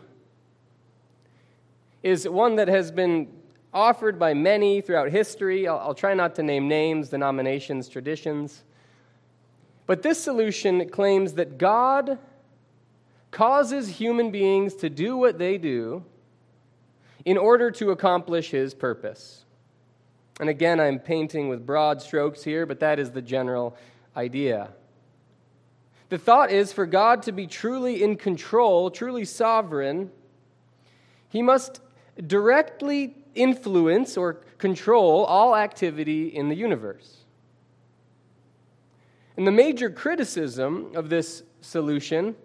is 2.03 2.27
one 2.27 2.55
that 2.55 2.67
has 2.67 2.91
been 2.91 3.27
offered 3.73 4.19
by 4.19 4.33
many 4.33 4.81
throughout 4.81 5.09
history. 5.09 5.67
I'll, 5.67 5.79
I'll, 5.79 5.93
try 5.93 6.13
not 6.13 6.35
to 6.35 6.43
name 6.43 6.67
names, 6.67 7.09
denominations, 7.09 7.87
traditions. 7.87 8.63
But 9.85 10.01
this 10.01 10.21
solution 10.21 10.89
claims 10.89 11.33
that 11.33 11.57
God 11.57 12.19
causes 13.31 13.87
human 13.87 14.31
beings 14.31 14.75
to 14.75 14.89
do 14.89 15.15
what 15.15 15.37
they 15.37 15.57
do 15.57 16.03
in 17.25 17.37
order 17.37 17.71
to 17.71 17.91
accomplish 17.91 18.51
his 18.51 18.73
purpose. 18.73 19.45
And 20.39 20.49
again, 20.49 20.79
I'm 20.79 20.99
painting 20.99 21.49
with 21.49 21.65
broad 21.65 22.01
strokes 22.01 22.43
here, 22.43 22.65
but 22.65 22.79
that 22.79 22.99
is 22.99 23.11
the 23.11 23.21
general 23.21 23.75
idea. 24.15 24.69
The 26.09 26.17
thought 26.17 26.51
is 26.51 26.73
for 26.73 26.85
God 26.85 27.23
to 27.23 27.31
be 27.31 27.47
truly 27.47 28.03
in 28.03 28.17
control, 28.17 28.91
truly 28.91 29.23
sovereign, 29.23 30.11
he 31.29 31.41
must 31.41 31.79
directly 32.27 33.15
influence 33.33 34.17
or 34.17 34.33
control 34.57 35.23
all 35.23 35.55
activity 35.55 36.27
in 36.27 36.49
the 36.49 36.55
universe. 36.55 37.17
And 39.37 39.47
the 39.47 39.51
major 39.51 39.89
criticism 39.89 40.91
of 40.95 41.09
this 41.09 41.43
solution 41.61 42.35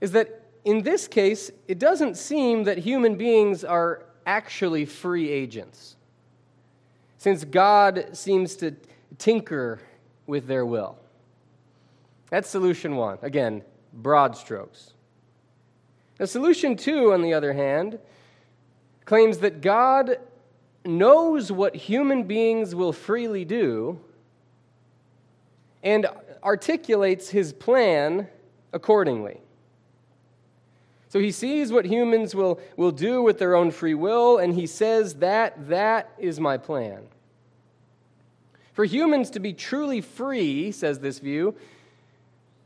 is 0.00 0.12
that 0.12 0.43
in 0.64 0.82
this 0.82 1.06
case, 1.06 1.50
it 1.68 1.78
doesn't 1.78 2.16
seem 2.16 2.64
that 2.64 2.78
human 2.78 3.16
beings 3.16 3.64
are 3.64 4.04
actually 4.26 4.86
free 4.86 5.28
agents, 5.30 5.96
since 7.18 7.44
God 7.44 8.08
seems 8.12 8.56
to 8.56 8.74
tinker 9.18 9.80
with 10.26 10.46
their 10.46 10.64
will. 10.64 10.98
That's 12.30 12.48
solution 12.48 12.96
one. 12.96 13.18
Again, 13.22 13.62
broad 13.92 14.36
strokes. 14.36 14.94
Now, 16.18 16.26
solution 16.26 16.76
two, 16.76 17.12
on 17.12 17.22
the 17.22 17.34
other 17.34 17.52
hand, 17.52 17.98
claims 19.04 19.38
that 19.38 19.60
God 19.60 20.18
knows 20.84 21.52
what 21.52 21.76
human 21.76 22.24
beings 22.24 22.74
will 22.74 22.92
freely 22.92 23.44
do 23.44 24.00
and 25.82 26.06
articulates 26.42 27.28
his 27.28 27.52
plan 27.52 28.28
accordingly. 28.72 29.40
So 31.14 31.20
he 31.20 31.30
sees 31.30 31.70
what 31.70 31.84
humans 31.84 32.34
will, 32.34 32.58
will 32.76 32.90
do 32.90 33.22
with 33.22 33.38
their 33.38 33.54
own 33.54 33.70
free 33.70 33.94
will, 33.94 34.38
and 34.38 34.52
he 34.52 34.66
says 34.66 35.14
that 35.20 35.68
that 35.68 36.12
is 36.18 36.40
my 36.40 36.56
plan. 36.56 37.06
For 38.72 38.84
humans 38.84 39.30
to 39.30 39.38
be 39.38 39.52
truly 39.52 40.00
free, 40.00 40.72
says 40.72 40.98
this 40.98 41.20
view, 41.20 41.54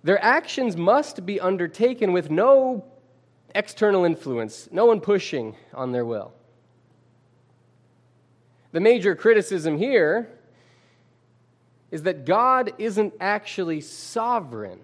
their 0.02 0.18
actions 0.24 0.78
must 0.78 1.26
be 1.26 1.38
undertaken 1.38 2.14
with 2.14 2.30
no 2.30 2.86
external 3.54 4.06
influence, 4.06 4.66
no 4.72 4.86
one 4.86 5.02
pushing 5.02 5.54
on 5.74 5.92
their 5.92 6.06
will. 6.06 6.32
The 8.72 8.80
major 8.80 9.14
criticism 9.14 9.76
here 9.76 10.26
is 11.90 12.04
that 12.04 12.24
God 12.24 12.72
isn't 12.78 13.12
actually 13.20 13.82
sovereign, 13.82 14.80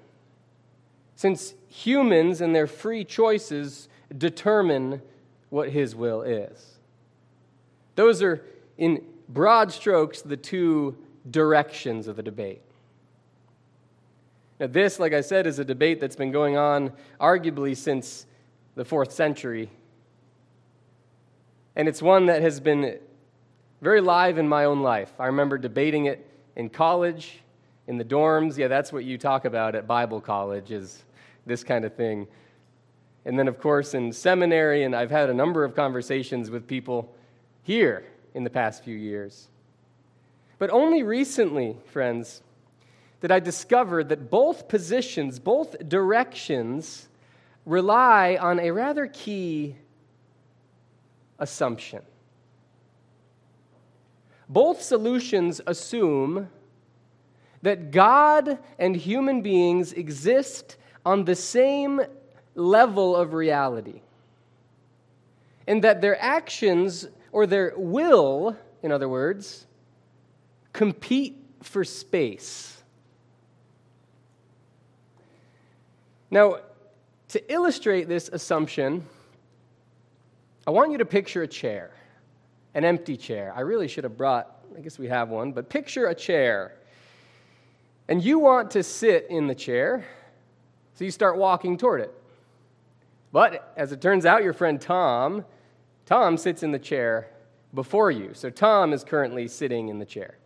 since 1.14 1.54
humans 1.68 2.40
and 2.40 2.54
their 2.54 2.66
free 2.66 3.04
choices 3.04 3.88
determine 4.16 5.02
what 5.50 5.70
his 5.70 5.94
will 5.94 6.22
is. 6.22 6.78
Those 7.94 8.22
are, 8.22 8.44
in 8.76 9.02
broad 9.28 9.72
strokes, 9.72 10.22
the 10.22 10.36
two 10.36 10.96
directions 11.30 12.08
of 12.08 12.16
the 12.16 12.22
debate. 12.22 12.60
Now, 14.60 14.66
this, 14.66 14.98
like 14.98 15.12
I 15.12 15.20
said, 15.20 15.46
is 15.46 15.58
a 15.58 15.64
debate 15.64 16.00
that's 16.00 16.16
been 16.16 16.32
going 16.32 16.56
on 16.56 16.92
arguably 17.20 17.76
since 17.76 18.26
the 18.74 18.84
fourth 18.84 19.12
century. 19.12 19.70
And 21.76 21.88
it's 21.88 22.02
one 22.02 22.26
that 22.26 22.42
has 22.42 22.60
been 22.60 22.98
very 23.80 24.00
live 24.00 24.38
in 24.38 24.48
my 24.48 24.64
own 24.64 24.80
life. 24.80 25.12
I 25.18 25.26
remember 25.26 25.58
debating 25.58 26.06
it 26.06 26.26
in 26.56 26.70
college, 26.70 27.40
in 27.86 27.98
the 27.98 28.04
dorms. 28.04 28.56
Yeah, 28.56 28.68
that's 28.68 28.92
what 28.92 29.04
you 29.04 29.18
talk 29.18 29.44
about 29.44 29.74
at 29.74 29.86
Bible 29.86 30.20
college, 30.20 30.70
is 30.70 31.04
this 31.46 31.64
kind 31.64 31.84
of 31.84 31.94
thing. 31.94 32.26
And 33.24 33.38
then, 33.38 33.48
of 33.48 33.58
course, 33.58 33.94
in 33.94 34.12
seminary, 34.12 34.84
and 34.84 34.94
I've 34.94 35.10
had 35.10 35.30
a 35.30 35.34
number 35.34 35.64
of 35.64 35.74
conversations 35.74 36.50
with 36.50 36.66
people 36.66 37.14
here 37.62 38.04
in 38.34 38.44
the 38.44 38.50
past 38.50 38.84
few 38.84 38.96
years. 38.96 39.48
But 40.58 40.70
only 40.70 41.02
recently, 41.02 41.76
friends, 41.86 42.42
did 43.20 43.30
I 43.30 43.40
discover 43.40 44.04
that 44.04 44.30
both 44.30 44.68
positions, 44.68 45.38
both 45.38 45.88
directions, 45.88 47.08
rely 47.64 48.36
on 48.40 48.60
a 48.60 48.70
rather 48.70 49.06
key 49.06 49.76
assumption. 51.38 52.02
Both 54.48 54.82
solutions 54.82 55.60
assume 55.66 56.50
that 57.64 57.90
God 57.90 58.58
and 58.78 58.94
human 58.94 59.40
beings 59.40 59.94
exist 59.94 60.76
on 61.04 61.24
the 61.24 61.34
same 61.34 62.02
level 62.54 63.16
of 63.16 63.32
reality, 63.32 64.02
and 65.66 65.82
that 65.82 66.02
their 66.02 66.20
actions 66.22 67.08
or 67.32 67.46
their 67.46 67.72
will, 67.74 68.54
in 68.82 68.92
other 68.92 69.08
words, 69.08 69.66
compete 70.74 71.42
for 71.62 71.84
space. 71.84 72.82
Now, 76.30 76.58
to 77.28 77.52
illustrate 77.52 78.08
this 78.08 78.28
assumption, 78.28 79.06
I 80.66 80.70
want 80.70 80.92
you 80.92 80.98
to 80.98 81.06
picture 81.06 81.42
a 81.42 81.48
chair, 81.48 81.92
an 82.74 82.84
empty 82.84 83.16
chair. 83.16 83.54
I 83.56 83.60
really 83.60 83.88
should 83.88 84.04
have 84.04 84.18
brought, 84.18 84.54
I 84.76 84.80
guess 84.80 84.98
we 84.98 85.08
have 85.08 85.30
one, 85.30 85.52
but 85.52 85.70
picture 85.70 86.08
a 86.08 86.14
chair. 86.14 86.74
And 88.08 88.22
you 88.22 88.38
want 88.38 88.70
to 88.72 88.82
sit 88.82 89.26
in 89.30 89.46
the 89.46 89.54
chair, 89.54 90.04
so 90.94 91.04
you 91.04 91.10
start 91.10 91.38
walking 91.38 91.78
toward 91.78 92.02
it. 92.02 92.14
But 93.32 93.72
as 93.76 93.92
it 93.92 94.00
turns 94.00 94.26
out, 94.26 94.44
your 94.44 94.52
friend 94.52 94.80
Tom, 94.80 95.44
Tom 96.06 96.36
sits 96.36 96.62
in 96.62 96.70
the 96.70 96.78
chair 96.78 97.28
before 97.72 98.10
you. 98.10 98.30
So 98.34 98.50
Tom 98.50 98.92
is 98.92 99.02
currently 99.02 99.48
sitting 99.48 99.88
in 99.88 99.98
the 99.98 100.04
chair. 100.04 100.36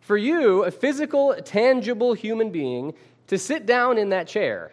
For 0.00 0.16
you, 0.16 0.64
a 0.64 0.70
physical, 0.70 1.36
tangible 1.44 2.14
human 2.14 2.50
being, 2.50 2.94
to 3.28 3.38
sit 3.38 3.66
down 3.66 3.96
in 3.96 4.08
that 4.08 4.26
chair 4.26 4.72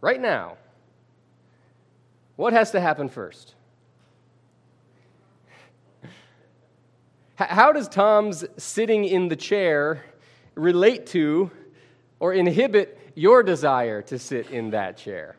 right 0.00 0.20
now, 0.20 0.56
what 2.34 2.52
has 2.52 2.72
to 2.72 2.80
happen 2.80 3.08
first? 3.08 3.54
How 7.48 7.72
does 7.72 7.88
Tom's 7.88 8.44
sitting 8.56 9.04
in 9.04 9.28
the 9.28 9.36
chair 9.36 10.04
relate 10.54 11.06
to 11.08 11.50
or 12.20 12.32
inhibit 12.32 12.98
your 13.14 13.42
desire 13.42 14.02
to 14.02 14.18
sit 14.18 14.50
in 14.50 14.70
that 14.70 14.96
chair? 14.96 15.36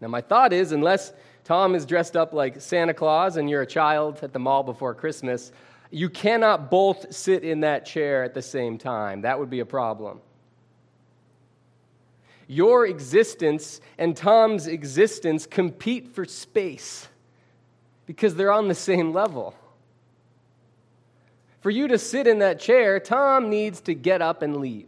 Now, 0.00 0.08
my 0.08 0.20
thought 0.20 0.52
is 0.52 0.72
unless 0.72 1.12
Tom 1.44 1.74
is 1.74 1.86
dressed 1.86 2.16
up 2.16 2.32
like 2.32 2.60
Santa 2.60 2.94
Claus 2.94 3.36
and 3.36 3.48
you're 3.48 3.62
a 3.62 3.66
child 3.66 4.18
at 4.22 4.32
the 4.32 4.38
mall 4.38 4.62
before 4.62 4.94
Christmas, 4.94 5.52
you 5.90 6.10
cannot 6.10 6.70
both 6.70 7.14
sit 7.14 7.44
in 7.44 7.60
that 7.60 7.86
chair 7.86 8.24
at 8.24 8.34
the 8.34 8.42
same 8.42 8.78
time. 8.78 9.22
That 9.22 9.38
would 9.38 9.50
be 9.50 9.60
a 9.60 9.66
problem. 9.66 10.20
Your 12.48 12.86
existence 12.86 13.80
and 13.98 14.16
Tom's 14.16 14.66
existence 14.66 15.46
compete 15.46 16.14
for 16.14 16.24
space 16.24 17.08
because 18.06 18.34
they're 18.34 18.52
on 18.52 18.68
the 18.68 18.74
same 18.74 19.12
level. 19.12 19.54
For 21.66 21.70
you 21.72 21.88
to 21.88 21.98
sit 21.98 22.28
in 22.28 22.38
that 22.38 22.60
chair, 22.60 23.00
Tom 23.00 23.50
needs 23.50 23.80
to 23.80 23.94
get 23.94 24.22
up 24.22 24.42
and 24.42 24.58
leave. 24.58 24.86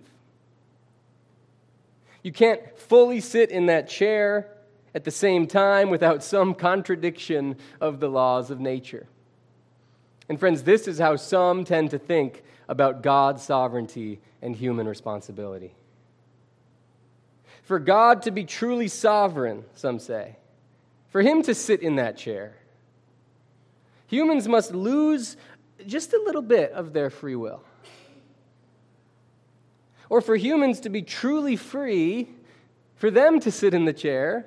You 2.22 2.30
can't 2.30 2.78
fully 2.78 3.18
sit 3.18 3.50
in 3.50 3.66
that 3.66 3.88
chair 3.88 4.46
at 4.94 5.02
the 5.02 5.10
same 5.10 5.48
time 5.48 5.90
without 5.90 6.22
some 6.22 6.54
contradiction 6.54 7.56
of 7.80 7.98
the 7.98 8.08
laws 8.08 8.52
of 8.52 8.60
nature. 8.60 9.08
And, 10.28 10.38
friends, 10.38 10.62
this 10.62 10.86
is 10.86 11.00
how 11.00 11.16
some 11.16 11.64
tend 11.64 11.90
to 11.90 11.98
think 11.98 12.44
about 12.68 13.02
God's 13.02 13.42
sovereignty 13.42 14.20
and 14.40 14.54
human 14.54 14.86
responsibility. 14.86 15.74
For 17.64 17.80
God 17.80 18.22
to 18.22 18.30
be 18.30 18.44
truly 18.44 18.86
sovereign, 18.86 19.64
some 19.74 19.98
say, 19.98 20.36
for 21.10 21.22
Him 21.22 21.42
to 21.42 21.56
sit 21.56 21.82
in 21.82 21.96
that 21.96 22.16
chair, 22.16 22.54
humans 24.06 24.46
must 24.46 24.72
lose 24.72 25.36
just 25.86 26.12
a 26.12 26.22
little 26.24 26.42
bit 26.42 26.72
of 26.72 26.92
their 26.92 27.10
free 27.10 27.36
will. 27.36 27.62
Or 30.10 30.20
for 30.20 30.36
humans 30.36 30.80
to 30.80 30.88
be 30.88 31.02
truly 31.02 31.56
free, 31.56 32.28
for 32.96 33.10
them 33.10 33.40
to 33.40 33.50
sit 33.50 33.74
in 33.74 33.84
the 33.84 33.92
chair, 33.92 34.46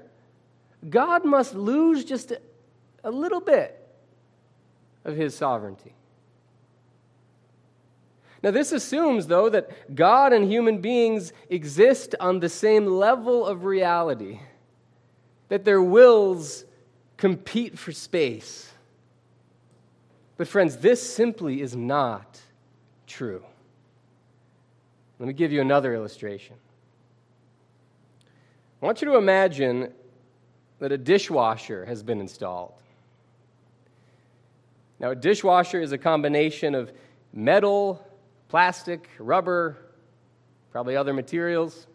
God 0.90 1.24
must 1.24 1.54
lose 1.54 2.04
just 2.04 2.34
a, 3.04 3.12
little 3.12 3.40
bit 3.40 3.78
of 5.06 5.16
his 5.16 5.36
sovereignty. 5.36 5.94
Now, 8.44 8.50
this 8.50 8.72
assumes, 8.72 9.28
though, 9.28 9.50
that 9.50 9.96
God 9.96 10.34
and 10.34 10.52
human 10.52 10.82
beings 10.82 11.32
exist 11.50 12.16
on 12.20 12.40
the 12.40 12.50
same 12.50 12.88
level 12.88 13.46
of 13.46 13.66
reality, 13.66 14.40
that 15.50 15.64
their 15.64 15.82
wills 15.82 16.66
compete 17.18 17.78
for 17.78 17.92
space. 17.92 18.71
But, 20.42 20.48
friends, 20.48 20.78
this 20.78 21.08
simply 21.08 21.62
is 21.62 21.76
not 21.76 22.42
true. 23.06 23.46
Let 25.20 25.28
me 25.28 25.34
give 25.34 25.52
you 25.52 25.62
another 25.62 25.94
illustration. 25.94 26.56
I 28.82 28.86
want 28.88 29.04
you 29.04 29.08
to 29.10 29.18
imagine 29.18 29.94
that 30.80 30.92
a 30.92 30.98
dishwasher 30.98 31.86
has 31.86 32.02
been 32.02 32.20
installed. 32.20 32.74
Now, 35.00 35.12
a 35.12 35.16
dishwasher 35.16 35.80
is 35.80 35.92
a 35.92 35.98
combination 36.00 36.74
of 36.74 36.92
metal, 37.34 38.04
plastic, 38.50 39.12
rubber, 39.20 39.78
probably 40.72 40.96
other 40.96 41.14
materials. 41.14 41.86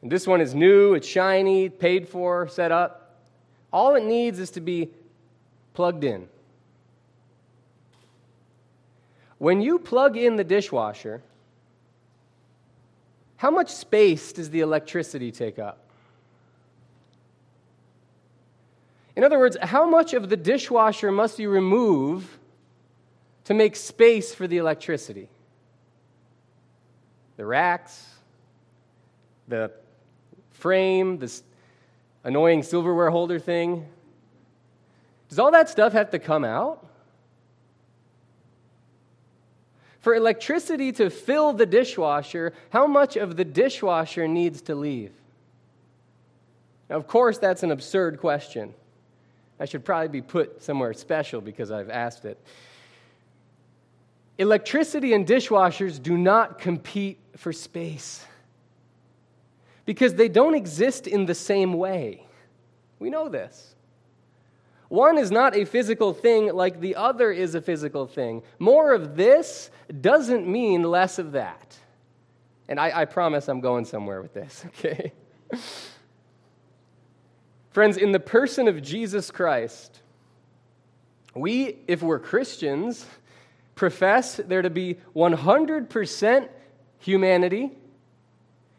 And 0.00 0.10
this 0.10 0.26
one 0.26 0.40
is 0.40 0.54
new, 0.54 0.94
it's 0.94 1.06
shiny, 1.06 1.68
paid 1.68 2.08
for, 2.08 2.48
set 2.48 2.72
up. 2.72 3.20
All 3.70 3.96
it 3.96 4.04
needs 4.06 4.38
is 4.38 4.50
to 4.52 4.62
be 4.62 4.88
plugged 5.74 6.04
in. 6.04 6.26
When 9.42 9.60
you 9.60 9.80
plug 9.80 10.16
in 10.16 10.36
the 10.36 10.44
dishwasher, 10.44 11.20
how 13.38 13.50
much 13.50 13.70
space 13.70 14.32
does 14.32 14.50
the 14.50 14.60
electricity 14.60 15.32
take 15.32 15.58
up? 15.58 15.80
In 19.16 19.24
other 19.24 19.40
words, 19.40 19.56
how 19.60 19.84
much 19.84 20.14
of 20.14 20.28
the 20.28 20.36
dishwasher 20.36 21.10
must 21.10 21.40
you 21.40 21.50
remove 21.50 22.38
to 23.42 23.52
make 23.52 23.74
space 23.74 24.32
for 24.32 24.46
the 24.46 24.58
electricity? 24.58 25.28
The 27.36 27.44
racks, 27.44 28.10
the 29.48 29.72
frame, 30.52 31.18
this 31.18 31.42
annoying 32.22 32.62
silverware 32.62 33.10
holder 33.10 33.40
thing. 33.40 33.88
Does 35.28 35.40
all 35.40 35.50
that 35.50 35.68
stuff 35.68 35.94
have 35.94 36.10
to 36.10 36.20
come 36.20 36.44
out? 36.44 36.81
For 40.02 40.16
electricity 40.16 40.90
to 40.92 41.10
fill 41.10 41.52
the 41.52 41.64
dishwasher, 41.64 42.52
how 42.70 42.88
much 42.88 43.16
of 43.16 43.36
the 43.36 43.44
dishwasher 43.44 44.26
needs 44.26 44.60
to 44.62 44.74
leave? 44.74 45.12
Now, 46.90 46.96
of 46.96 47.06
course, 47.06 47.38
that's 47.38 47.62
an 47.62 47.70
absurd 47.70 48.18
question. 48.18 48.74
I 49.60 49.64
should 49.64 49.84
probably 49.84 50.08
be 50.08 50.20
put 50.20 50.60
somewhere 50.60 50.92
special 50.92 51.40
because 51.40 51.70
I've 51.70 51.88
asked 51.88 52.24
it. 52.24 52.36
Electricity 54.38 55.12
and 55.14 55.24
dishwashers 55.24 56.02
do 56.02 56.18
not 56.18 56.58
compete 56.58 57.20
for 57.36 57.52
space 57.52 58.26
because 59.84 60.14
they 60.14 60.28
don't 60.28 60.56
exist 60.56 61.06
in 61.06 61.26
the 61.26 61.34
same 61.34 61.74
way. 61.74 62.26
We 62.98 63.08
know 63.08 63.28
this. 63.28 63.76
One 64.92 65.16
is 65.16 65.30
not 65.30 65.56
a 65.56 65.64
physical 65.64 66.12
thing 66.12 66.52
like 66.52 66.80
the 66.80 66.96
other 66.96 67.32
is 67.32 67.54
a 67.54 67.62
physical 67.62 68.06
thing. 68.06 68.42
More 68.58 68.92
of 68.92 69.16
this 69.16 69.70
doesn't 70.02 70.46
mean 70.46 70.82
less 70.82 71.18
of 71.18 71.32
that. 71.32 71.78
And 72.68 72.78
I, 72.78 73.00
I 73.00 73.04
promise 73.06 73.48
I'm 73.48 73.62
going 73.62 73.86
somewhere 73.86 74.20
with 74.20 74.34
this, 74.34 74.66
okay? 74.66 75.14
Friends, 77.70 77.96
in 77.96 78.12
the 78.12 78.20
person 78.20 78.68
of 78.68 78.82
Jesus 78.82 79.30
Christ, 79.30 80.02
we, 81.34 81.78
if 81.88 82.02
we're 82.02 82.18
Christians, 82.18 83.06
profess 83.74 84.42
there 84.46 84.60
to 84.60 84.68
be 84.68 84.98
100% 85.16 86.48
humanity 86.98 87.70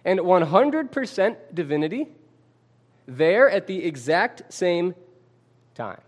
and 0.06 0.20
100% 0.20 1.38
divinity 1.56 2.08
there 3.08 3.50
at 3.50 3.66
the 3.66 3.84
exact 3.84 4.54
same 4.54 4.94
time. 5.74 6.02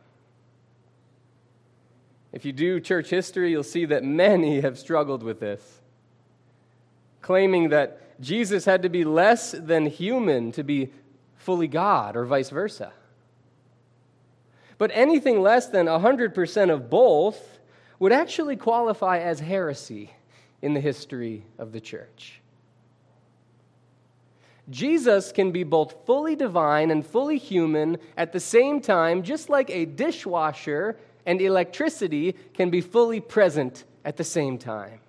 If 2.31 2.45
you 2.45 2.51
do 2.51 2.79
church 2.79 3.09
history, 3.09 3.51
you'll 3.51 3.63
see 3.63 3.85
that 3.85 4.03
many 4.03 4.61
have 4.61 4.77
struggled 4.77 5.23
with 5.23 5.39
this, 5.39 5.61
claiming 7.21 7.69
that 7.69 8.19
Jesus 8.21 8.65
had 8.65 8.81
to 8.83 8.89
be 8.89 9.03
less 9.03 9.51
than 9.51 9.85
human 9.85 10.51
to 10.53 10.63
be 10.63 10.91
fully 11.37 11.67
God, 11.67 12.15
or 12.15 12.25
vice 12.25 12.49
versa. 12.49 12.91
But 14.77 14.91
anything 14.93 15.41
less 15.41 15.67
than 15.67 15.85
100% 15.85 16.73
of 16.73 16.89
both 16.89 17.59
would 17.99 18.11
actually 18.11 18.57
qualify 18.57 19.19
as 19.19 19.39
heresy 19.39 20.11
in 20.61 20.73
the 20.73 20.81
history 20.81 21.45
of 21.57 21.71
the 21.71 21.79
church. 21.79 22.41
Jesus 24.69 25.31
can 25.31 25.51
be 25.51 25.63
both 25.63 26.05
fully 26.05 26.35
divine 26.35 26.89
and 26.89 27.05
fully 27.05 27.37
human 27.37 27.97
at 28.17 28.31
the 28.31 28.39
same 28.39 28.81
time, 28.81 29.21
just 29.21 29.49
like 29.49 29.69
a 29.69 29.85
dishwasher 29.85 30.97
and 31.25 31.41
electricity 31.41 32.35
can 32.53 32.69
be 32.69 32.81
fully 32.81 33.19
present 33.19 33.83
at 34.03 34.17
the 34.17 34.23
same 34.23 34.57
time. 34.57 34.99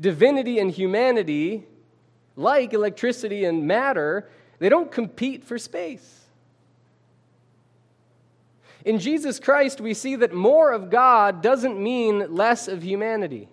Divinity 0.00 0.58
and 0.58 0.70
humanity, 0.70 1.66
like 2.36 2.72
electricity 2.72 3.44
and 3.44 3.66
matter, 3.66 4.28
they 4.58 4.68
don't 4.68 4.90
compete 4.90 5.44
for 5.44 5.58
space. 5.58 6.20
In 8.84 8.98
Jesus 8.98 9.38
Christ, 9.38 9.80
we 9.80 9.92
see 9.92 10.16
that 10.16 10.32
more 10.32 10.72
of 10.72 10.90
God 10.90 11.42
doesn't 11.42 11.78
mean 11.78 12.34
less 12.34 12.66
of 12.66 12.82
humanity. 12.82 13.48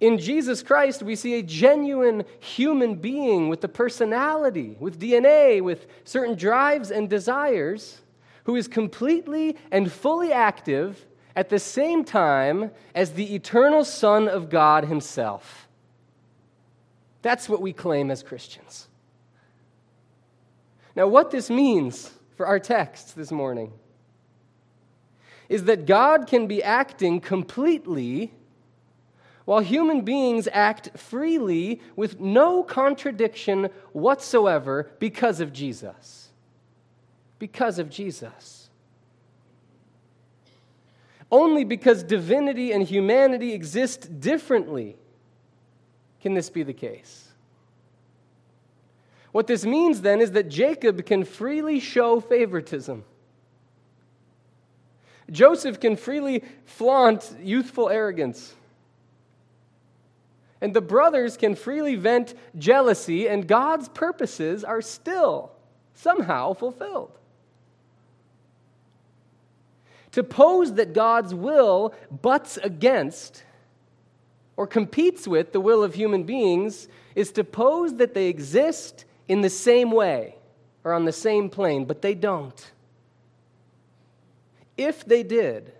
In 0.00 0.18
Jesus 0.18 0.62
Christ, 0.62 1.02
we 1.02 1.16
see 1.16 1.34
a 1.34 1.42
genuine 1.42 2.24
human 2.40 2.96
being 2.96 3.48
with 3.48 3.62
a 3.64 3.68
personality, 3.68 4.76
with 4.80 4.98
DNA, 4.98 5.62
with 5.62 5.86
certain 6.04 6.34
drives 6.34 6.90
and 6.90 7.08
desires, 7.08 8.00
who 8.44 8.56
is 8.56 8.68
completely 8.68 9.56
and 9.70 9.90
fully 9.90 10.32
active 10.32 11.06
at 11.36 11.48
the 11.48 11.58
same 11.58 12.04
time 12.04 12.70
as 12.94 13.12
the 13.12 13.34
eternal 13.34 13.84
Son 13.84 14.28
of 14.28 14.50
God 14.50 14.84
Himself. 14.84 15.68
That's 17.22 17.48
what 17.48 17.62
we 17.62 17.72
claim 17.72 18.10
as 18.10 18.22
Christians. 18.22 18.88
Now, 20.94 21.08
what 21.08 21.30
this 21.30 21.50
means 21.50 22.12
for 22.36 22.46
our 22.46 22.58
text 22.58 23.16
this 23.16 23.32
morning 23.32 23.72
is 25.48 25.64
that 25.64 25.86
God 25.86 26.26
can 26.26 26.46
be 26.46 26.62
acting 26.62 27.20
completely 27.20 28.32
while 29.44 29.60
human 29.60 30.00
beings 30.02 30.48
act 30.52 30.96
freely 30.98 31.80
with 31.96 32.18
no 32.18 32.62
contradiction 32.62 33.68
whatsoever 33.92 34.90
because 34.98 35.40
of 35.40 35.52
Jesus. 35.52 36.30
Because 37.38 37.78
of 37.78 37.90
Jesus. 37.90 38.70
Only 41.30 41.64
because 41.64 42.02
divinity 42.02 42.72
and 42.72 42.84
humanity 42.84 43.52
exist 43.52 44.20
differently 44.20 44.96
can 46.20 46.32
this 46.32 46.48
be 46.48 46.62
the 46.62 46.72
case. 46.72 47.28
What 49.32 49.46
this 49.46 49.66
means 49.66 50.00
then 50.00 50.20
is 50.20 50.30
that 50.32 50.48
Jacob 50.48 51.04
can 51.04 51.24
freely 51.24 51.80
show 51.80 52.20
favoritism. 52.20 53.04
Joseph 55.30 55.80
can 55.80 55.96
freely 55.96 56.44
flaunt 56.64 57.34
youthful 57.42 57.90
arrogance. 57.90 58.54
And 60.64 60.72
the 60.72 60.80
brothers 60.80 61.36
can 61.36 61.56
freely 61.56 61.94
vent 61.94 62.32
jealousy, 62.56 63.28
and 63.28 63.46
God's 63.46 63.86
purposes 63.90 64.64
are 64.64 64.80
still 64.80 65.52
somehow 65.92 66.54
fulfilled. 66.54 67.18
To 70.12 70.24
pose 70.24 70.72
that 70.76 70.94
God's 70.94 71.34
will 71.34 71.92
butts 72.10 72.56
against 72.56 73.42
or 74.56 74.66
competes 74.66 75.28
with 75.28 75.52
the 75.52 75.60
will 75.60 75.84
of 75.84 75.92
human 75.92 76.22
beings 76.22 76.88
is 77.14 77.30
to 77.32 77.44
pose 77.44 77.96
that 77.96 78.14
they 78.14 78.28
exist 78.28 79.04
in 79.28 79.42
the 79.42 79.50
same 79.50 79.90
way 79.90 80.34
or 80.82 80.94
on 80.94 81.04
the 81.04 81.12
same 81.12 81.50
plane, 81.50 81.84
but 81.84 82.00
they 82.00 82.14
don't. 82.14 82.72
If 84.78 85.04
they 85.04 85.24
did, 85.24 85.74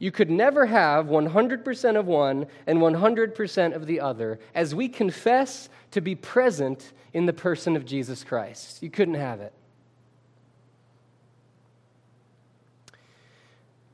you 0.00 0.10
could 0.10 0.30
never 0.30 0.64
have 0.64 1.06
100% 1.06 1.96
of 1.96 2.06
one 2.06 2.46
and 2.66 2.78
100% 2.78 3.74
of 3.76 3.86
the 3.86 4.00
other, 4.00 4.40
as 4.54 4.74
we 4.74 4.88
confess 4.88 5.68
to 5.90 6.00
be 6.00 6.14
present 6.14 6.92
in 7.12 7.26
the 7.26 7.32
person 7.34 7.76
of 7.76 7.84
Jesus 7.84 8.24
Christ. 8.24 8.82
You 8.82 8.90
couldn't 8.90 9.14
have 9.14 9.42
it. 9.42 9.52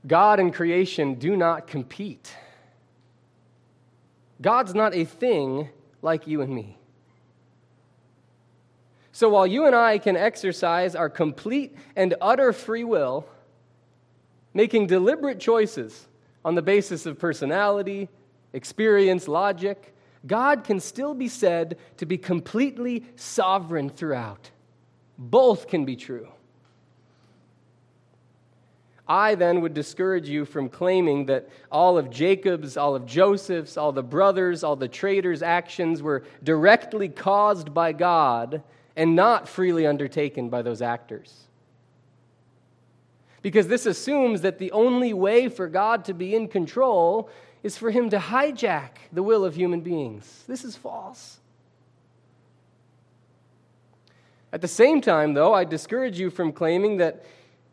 God 0.07 0.39
and 0.39 0.55
creation 0.55 1.17
do 1.17 1.37
not 1.37 1.67
compete. 1.67 2.33
God's 4.41 4.77
not 4.77 4.95
a 4.95 5.05
thing 5.05 5.71
like 6.03 6.29
you 6.29 6.41
and 6.41 6.55
me. 6.55 6.79
So 9.11 9.29
while 9.29 9.47
you 9.47 9.67
and 9.67 9.75
I 9.75 9.99
can 9.99 10.17
exercise 10.17 10.95
our 10.95 11.11
complete 11.11 11.77
and 11.97 12.15
utter 12.21 12.53
free 12.53 12.85
will, 12.85 13.27
making 14.57 14.87
deliberate 14.87 15.39
choices 15.39 16.07
on 16.43 16.55
the 16.55 16.63
basis 16.63 17.05
of 17.05 17.19
personality, 17.19 18.09
experience, 18.55 19.29
logic, 19.29 19.95
God 20.27 20.65
can 20.65 20.81
still 20.81 21.13
be 21.13 21.29
said 21.29 21.77
to 21.99 22.07
be 22.07 22.17
completely 22.17 23.05
sovereign 23.17 23.91
throughout. 23.91 24.51
Both 25.19 25.69
can 25.69 25.85
be 25.85 25.95
true. 25.95 26.29
I 29.07 29.35
then 29.35 29.61
would 29.61 29.75
discourage 29.75 30.27
you 30.27 30.47
from 30.47 30.71
claiming 30.71 31.27
that 31.27 31.51
all 31.71 31.99
of 31.99 32.09
Jacob's, 32.09 32.79
all 32.79 32.95
of 32.95 33.05
Joseph's, 33.05 33.77
all 33.77 33.93
the 33.93 34.03
brothers, 34.03 34.65
all 34.65 34.75
the 34.75 34.89
traitors' 34.89 35.43
actions 35.43 36.01
were 36.01 36.25
directly 36.43 37.11
caused 37.11 37.75
by 37.75 37.93
God 37.93 38.63
and 38.97 39.15
not 39.15 39.51
freely 39.51 39.87
undertaken 39.87 40.49
by 40.49 40.63
those 40.63 40.81
actors. 40.81 41.46
Because 43.47 43.69
this 43.69 43.87
assumes 43.87 44.41
that 44.41 44.59
the 44.59 44.73
only 44.73 45.13
way 45.13 45.49
for 45.49 45.69
God 45.69 46.05
to 46.07 46.15
be 46.15 46.35
in 46.35 46.49
control 46.49 47.31
is 47.63 47.79
for 47.79 47.93
him 47.93 48.11
to 48.11 48.19
hijack 48.19 48.99
the 49.13 49.23
will 49.23 49.45
of 49.45 49.55
human 49.55 49.83
beings. 49.83 50.43
This 50.49 50.65
is 50.65 50.75
false. 50.75 51.39
At 54.53 54.63
the 54.63 54.67
same 54.67 55.01
time, 55.01 55.35
though, 55.35 55.55
I 55.55 55.63
discourage 55.63 56.19
you 56.19 56.29
from 56.29 56.51
claiming 56.51 56.97
that 56.97 57.25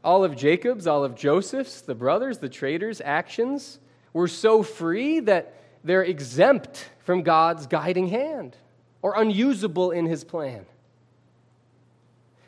all 0.03 0.23
of 0.23 0.35
Jacob's, 0.35 0.85
all 0.85 1.03
of 1.03 1.15
Joseph's, 1.15 1.81
the 1.81 1.95
brothers, 1.95 2.37
the 2.37 2.49
traders' 2.49 3.01
actions 3.03 3.79
were 4.13 4.27
so 4.27 4.61
free 4.61 5.21
that 5.21 5.55
they're 5.83 6.03
exempt 6.03 6.87
from 6.99 7.23
God's 7.23 7.65
guiding 7.65 8.09
hand 8.09 8.57
or 9.01 9.15
unusable 9.19 9.89
in 9.89 10.05
his 10.05 10.23
plan. 10.23 10.67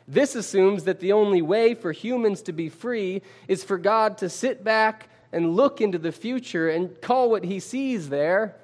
This 0.08 0.34
assumes 0.34 0.84
that 0.84 1.00
the 1.00 1.12
only 1.12 1.42
way 1.42 1.74
for 1.74 1.92
humans 1.92 2.42
to 2.42 2.52
be 2.52 2.68
free 2.68 3.22
is 3.48 3.64
for 3.64 3.78
God 3.78 4.18
to 4.18 4.28
sit 4.28 4.62
back 4.62 5.08
and 5.32 5.56
look 5.56 5.80
into 5.80 5.98
the 5.98 6.12
future 6.12 6.68
and 6.68 7.00
call 7.00 7.30
what 7.30 7.44
he 7.44 7.58
sees 7.58 8.08
there 8.08 8.56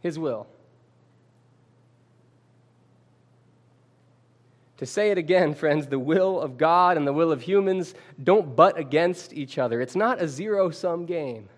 his 0.00 0.18
will. 0.18 0.46
To 4.78 4.86
say 4.86 5.10
it 5.10 5.18
again, 5.18 5.54
friends, 5.54 5.88
the 5.88 5.98
will 5.98 6.40
of 6.40 6.56
God 6.56 6.96
and 6.96 7.06
the 7.06 7.12
will 7.12 7.32
of 7.32 7.42
humans 7.42 7.94
don't 8.22 8.54
butt 8.54 8.78
against 8.78 9.32
each 9.32 9.58
other. 9.58 9.80
It's 9.80 9.96
not 9.96 10.22
a 10.22 10.28
zero 10.28 10.70
sum 10.70 11.04
game. 11.04 11.48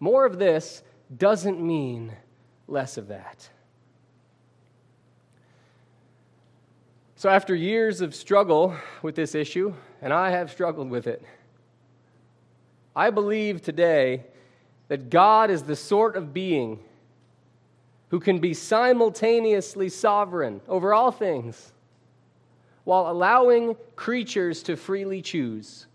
More 0.00 0.26
of 0.26 0.38
this 0.38 0.82
doesn't 1.16 1.60
mean 1.60 2.12
less 2.66 2.98
of 2.98 3.08
that. 3.08 3.48
So, 7.18 7.28
after 7.28 7.52
years 7.52 8.00
of 8.00 8.14
struggle 8.14 8.76
with 9.02 9.16
this 9.16 9.34
issue, 9.34 9.74
and 10.00 10.12
I 10.12 10.30
have 10.30 10.52
struggled 10.52 10.88
with 10.88 11.08
it, 11.08 11.20
I 12.94 13.10
believe 13.10 13.60
today 13.60 14.22
that 14.86 15.10
God 15.10 15.50
is 15.50 15.64
the 15.64 15.74
sort 15.74 16.14
of 16.14 16.32
being 16.32 16.78
who 18.10 18.20
can 18.20 18.38
be 18.38 18.54
simultaneously 18.54 19.88
sovereign 19.88 20.60
over 20.68 20.94
all 20.94 21.10
things 21.10 21.72
while 22.84 23.10
allowing 23.10 23.74
creatures 23.96 24.62
to 24.62 24.76
freely 24.76 25.20
choose 25.20 25.88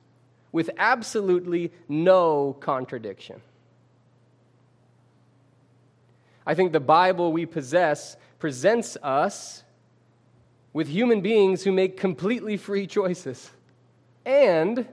with 0.52 0.72
absolutely 0.78 1.72
no 1.88 2.58
contradiction. 2.60 3.40
I 6.46 6.54
think 6.54 6.74
the 6.74 6.82
Bible 6.82 7.32
we 7.32 7.46
possess 7.46 8.18
presents 8.40 8.98
us 9.02 9.62
with 10.74 10.88
human 10.88 11.22
beings 11.22 11.64
who 11.64 11.72
make 11.72 11.98
completely 11.98 12.58
free 12.58 12.88
choices, 12.88 13.52
and 14.26 14.88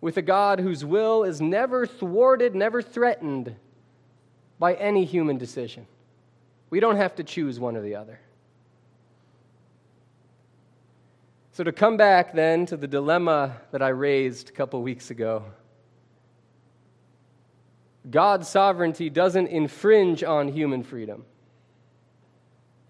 with 0.00 0.18
a 0.18 0.22
God 0.22 0.60
whose 0.60 0.84
will 0.84 1.24
is 1.24 1.40
never 1.40 1.86
thwarted, 1.86 2.54
never 2.54 2.82
threatened 2.82 3.56
by 4.58 4.74
any 4.74 5.04
human 5.04 5.38
decision. 5.38 5.86
We 6.68 6.78
don't 6.80 6.96
have 6.96 7.14
to 7.16 7.24
choose 7.24 7.58
one 7.58 7.76
or 7.76 7.80
the 7.80 7.96
other. 7.96 8.20
So, 11.52 11.64
to 11.64 11.72
come 11.72 11.96
back 11.96 12.32
then 12.34 12.64
to 12.66 12.76
the 12.76 12.88
dilemma 12.88 13.56
that 13.72 13.82
I 13.82 13.88
raised 13.88 14.48
a 14.48 14.52
couple 14.52 14.82
weeks 14.82 15.10
ago, 15.10 15.44
God's 18.10 18.48
sovereignty 18.48 19.10
doesn't 19.10 19.48
infringe 19.48 20.24
on 20.24 20.48
human 20.48 20.82
freedom 20.82 21.24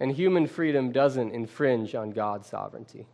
and 0.02 0.10
human 0.10 0.48
freedom 0.48 0.90
doesn't 0.90 1.30
infringe 1.30 1.94
on 1.94 2.10
God's 2.10 2.48
sovereignty. 2.48 3.06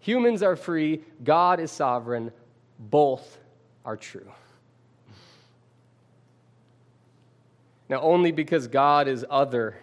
Humans 0.00 0.42
are 0.42 0.56
free, 0.56 1.00
God 1.24 1.58
is 1.58 1.70
sovereign, 1.70 2.32
both 2.78 3.38
are 3.82 3.96
true. 3.96 4.30
Now, 7.88 8.02
only 8.02 8.30
because 8.30 8.66
God 8.66 9.08
is 9.08 9.24
other, 9.30 9.78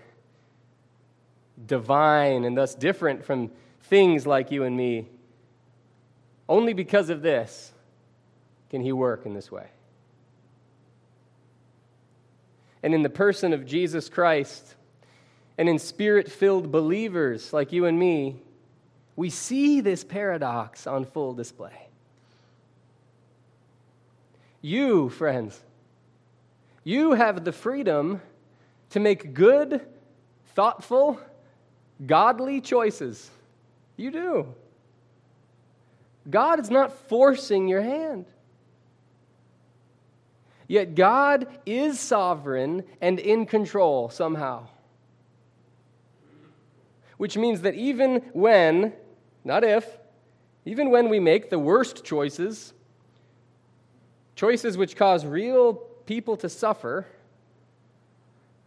divine, 1.65 2.43
and 2.43 2.55
thus 2.55 2.75
different 2.75 3.25
from 3.25 3.49
things 3.85 4.27
like 4.27 4.51
you 4.51 4.65
and 4.65 4.77
me. 4.77 5.07
Only 6.47 6.73
because 6.73 7.09
of 7.09 7.23
this 7.23 7.73
can 8.69 8.81
he 8.81 8.91
work 8.91 9.25
in 9.25 9.33
this 9.33 9.51
way. 9.51 9.65
And 12.83 12.93
in 12.93 13.01
the 13.01 13.09
person 13.09 13.51
of 13.51 13.65
Jesus 13.65 14.09
Christ, 14.09 14.75
and 15.57 15.69
in 15.69 15.79
spirit 15.79 16.31
filled 16.31 16.71
believers 16.71 17.53
like 17.53 17.71
you 17.71 17.85
and 17.85 17.97
me, 17.97 18.35
we 19.15 19.29
see 19.29 19.81
this 19.81 20.03
paradox 20.03 20.85
on 20.87 21.05
full 21.05 21.33
display. 21.33 21.87
You, 24.61 25.09
friends, 25.09 25.61
you 26.83 27.13
have 27.13 27.43
the 27.45 27.51
freedom 27.51 28.21
to 28.89 28.99
make 28.99 29.33
good, 29.33 29.81
thoughtful, 30.55 31.19
godly 32.05 32.61
choices. 32.61 33.29
You 33.95 34.11
do. 34.11 34.53
God 36.29 36.59
is 36.59 36.69
not 36.69 36.91
forcing 37.07 37.67
your 37.67 37.81
hand. 37.81 38.25
Yet 40.67 40.95
God 40.95 41.47
is 41.65 41.99
sovereign 41.99 42.83
and 42.99 43.19
in 43.19 43.45
control 43.45 44.09
somehow. 44.09 44.67
Which 47.17 47.37
means 47.37 47.61
that 47.61 47.75
even 47.75 48.17
when, 48.33 48.93
not 49.43 49.63
if, 49.63 49.97
even 50.65 50.89
when 50.89 51.09
we 51.09 51.19
make 51.19 51.49
the 51.49 51.59
worst 51.59 52.03
choices, 52.03 52.73
choices 54.35 54.77
which 54.77 54.95
cause 54.95 55.25
real 55.25 55.75
people 56.05 56.35
to 56.37 56.49
suffer, 56.49 57.05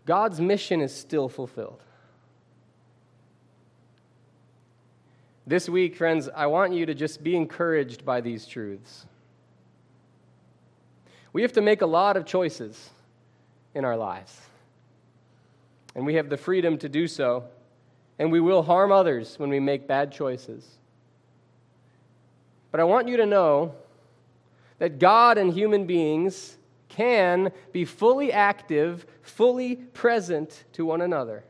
God's 0.07 0.41
mission 0.41 0.81
is 0.81 0.95
still 0.95 1.29
fulfilled. 1.29 1.83
This 5.47 5.69
week, 5.69 5.97
friends, 5.97 6.29
I 6.35 6.47
want 6.47 6.73
you 6.73 6.87
to 6.87 6.95
just 6.95 7.23
be 7.23 7.35
encouraged 7.35 8.05
by 8.05 8.21
these 8.21 8.47
truths. 8.47 9.07
We 11.33 11.43
have 11.43 11.53
to 11.55 11.61
make 11.61 11.83
a 11.83 11.87
lot 11.87 12.17
of 12.17 12.27
choices 12.27 12.91
in 13.75 13.85
our 13.85 13.97
lives, 13.97 14.41
and 15.95 16.05
we 16.07 16.15
have 16.15 16.29
the 16.29 16.37
freedom 16.37 16.79
to 16.79 16.89
do 16.89 17.07
so, 17.07 17.45
and 18.19 18.33
we 18.33 18.41
will 18.41 18.63
harm 18.63 18.91
others 18.91 19.39
when 19.39 19.51
we 19.51 19.61
make 19.61 19.87
bad 19.87 20.13
choices. 20.13 20.67
But 22.71 22.81
I 22.81 22.85
want 22.85 23.09
you 23.09 23.17
to 23.19 23.27
know 23.27 23.75
that 24.79 24.99
God 24.99 25.39
and 25.39 25.53
human 25.53 25.87
beings 25.87 26.57
can 26.89 27.53
be 27.73 27.85
fully 27.85 28.33
active, 28.33 29.07
fully 29.23 29.77
present 29.77 30.65
to 30.73 30.85
one 30.85 31.01
another 31.01 31.45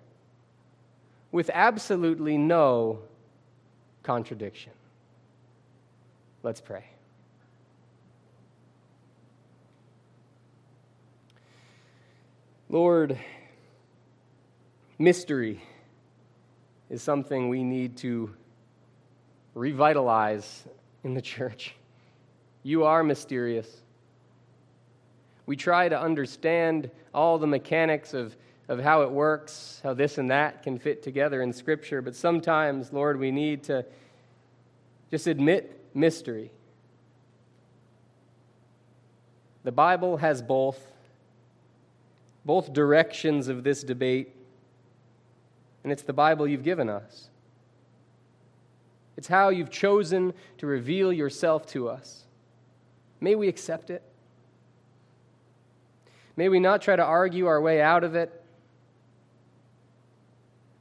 with 1.33 1.51
absolutely 1.53 2.39
no 2.39 3.01
contradiction. 4.03 4.73
Let's 6.43 6.61
pray. 6.61 6.85
Lord, 12.71 13.19
mystery 14.99 15.63
is 16.91 17.03
something 17.03 17.49
we 17.49 17.63
need 17.63 17.97
to 17.99 18.35
revitalize 19.55 20.65
in 21.05 21.15
the 21.15 21.23
church. 21.23 21.75
You 22.63 22.85
are 22.85 23.03
mysterious. 23.03 23.83
We 25.47 25.57
try 25.57 25.89
to 25.89 25.99
understand 25.99 26.91
all 27.15 27.39
the 27.39 27.47
mechanics 27.47 28.15
of, 28.15 28.37
of 28.69 28.79
how 28.81 29.03
it 29.03 29.11
works, 29.11 29.81
how 29.83 29.95
this 29.95 30.19
and 30.19 30.31
that 30.31 30.63
can 30.63 30.79
fit 30.79 31.03
together 31.03 31.43
in 31.43 31.53
Scripture, 31.53 32.03
but 32.03 32.15
sometimes, 32.15 32.93
Lord, 32.93 33.19
we 33.19 33.31
need 33.31 33.63
to 33.65 33.85
just 35.11 35.27
admit 35.27 35.81
mystery. 35.95 36.51
The 39.65 39.73
Bible 39.73 40.19
has 40.19 40.43
both, 40.43 40.79
both 42.45 42.73
directions 42.73 43.49
of 43.49 43.65
this 43.65 43.83
debate, 43.83 44.35
and 45.89 45.93
it's 45.95 46.03
the 46.03 46.13
Bible 46.13 46.47
you've 46.47 46.65
given 46.65 46.91
us. 46.91 47.31
It's 49.17 49.27
how 49.27 49.49
you've 49.49 49.71
chosen 49.71 50.35
to 50.59 50.67
reveal 50.67 51.11
yourself 51.11 51.65
to 51.69 51.89
us. 51.89 52.25
May 53.23 53.35
we 53.35 53.49
accept 53.49 53.89
it. 53.89 54.03
May 56.37 56.51
we 56.51 56.61
not 56.61 56.83
try 56.83 56.95
to 56.95 57.03
argue 57.03 57.47
our 57.47 57.59
way 57.59 57.81
out 57.81 58.05
of 58.05 58.15
it, 58.15 58.45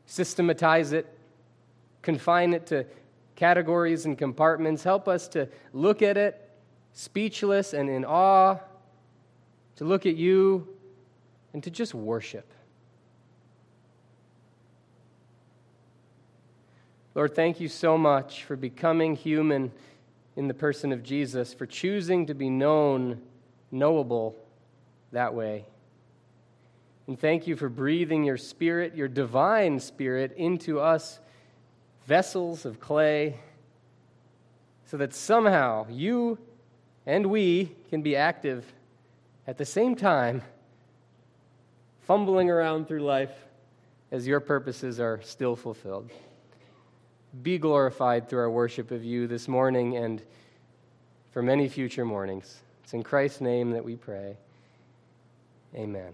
systematize 0.07 0.91
it, 0.91 1.07
confine 2.01 2.53
it 2.53 2.67
to 2.67 2.85
categories 3.37 4.05
and 4.05 4.17
compartments. 4.17 4.83
Help 4.83 5.07
us 5.07 5.29
to 5.29 5.47
look 5.71 6.01
at 6.01 6.17
it 6.17 6.49
speechless 6.91 7.73
and 7.73 7.89
in 7.89 8.03
awe, 8.03 8.57
to 9.77 9.85
look 9.85 10.05
at 10.05 10.17
you 10.17 10.67
and 11.53 11.63
to 11.63 11.71
just 11.71 11.93
worship. 11.93 12.51
Lord, 17.17 17.33
thank 17.33 17.59
you 17.59 17.67
so 17.67 17.97
much 17.97 18.43
for 18.43 18.55
becoming 18.55 19.15
human 19.15 19.71
in 20.35 20.47
the 20.47 20.53
person 20.53 20.93
of 20.93 21.01
Jesus, 21.01 21.51
for 21.51 21.65
choosing 21.65 22.27
to 22.27 22.35
be 22.35 22.47
known, 22.47 23.19
knowable 23.71 24.35
that 25.11 25.33
way. 25.33 25.65
And 27.07 27.19
thank 27.19 27.47
you 27.47 27.55
for 27.55 27.69
breathing 27.69 28.23
your 28.23 28.37
spirit, 28.37 28.95
your 28.95 29.07
divine 29.07 29.79
spirit, 29.79 30.33
into 30.37 30.79
us, 30.79 31.19
vessels 32.05 32.67
of 32.67 32.79
clay, 32.79 33.39
so 34.85 34.97
that 34.97 35.11
somehow 35.11 35.87
you 35.89 36.37
and 37.07 37.25
we 37.25 37.71
can 37.89 38.03
be 38.03 38.15
active 38.15 38.63
at 39.47 39.57
the 39.57 39.65
same 39.65 39.95
time, 39.95 40.43
fumbling 42.01 42.51
around 42.51 42.87
through 42.87 43.01
life 43.01 43.33
as 44.11 44.27
your 44.27 44.39
purposes 44.39 44.99
are 44.99 45.19
still 45.23 45.55
fulfilled 45.55 46.11
be 47.43 47.57
glorified 47.57 48.29
through 48.29 48.39
our 48.39 48.49
worship 48.49 48.91
of 48.91 49.03
you 49.03 49.27
this 49.27 49.47
morning 49.47 49.97
and 49.97 50.21
for 51.31 51.41
many 51.41 51.67
future 51.67 52.05
mornings. 52.05 52.61
It's 52.83 52.93
in 52.93 53.03
Christ's 53.03 53.41
name 53.41 53.71
that 53.71 53.83
we 53.83 53.95
pray. 53.95 54.37
Amen. 55.75 56.13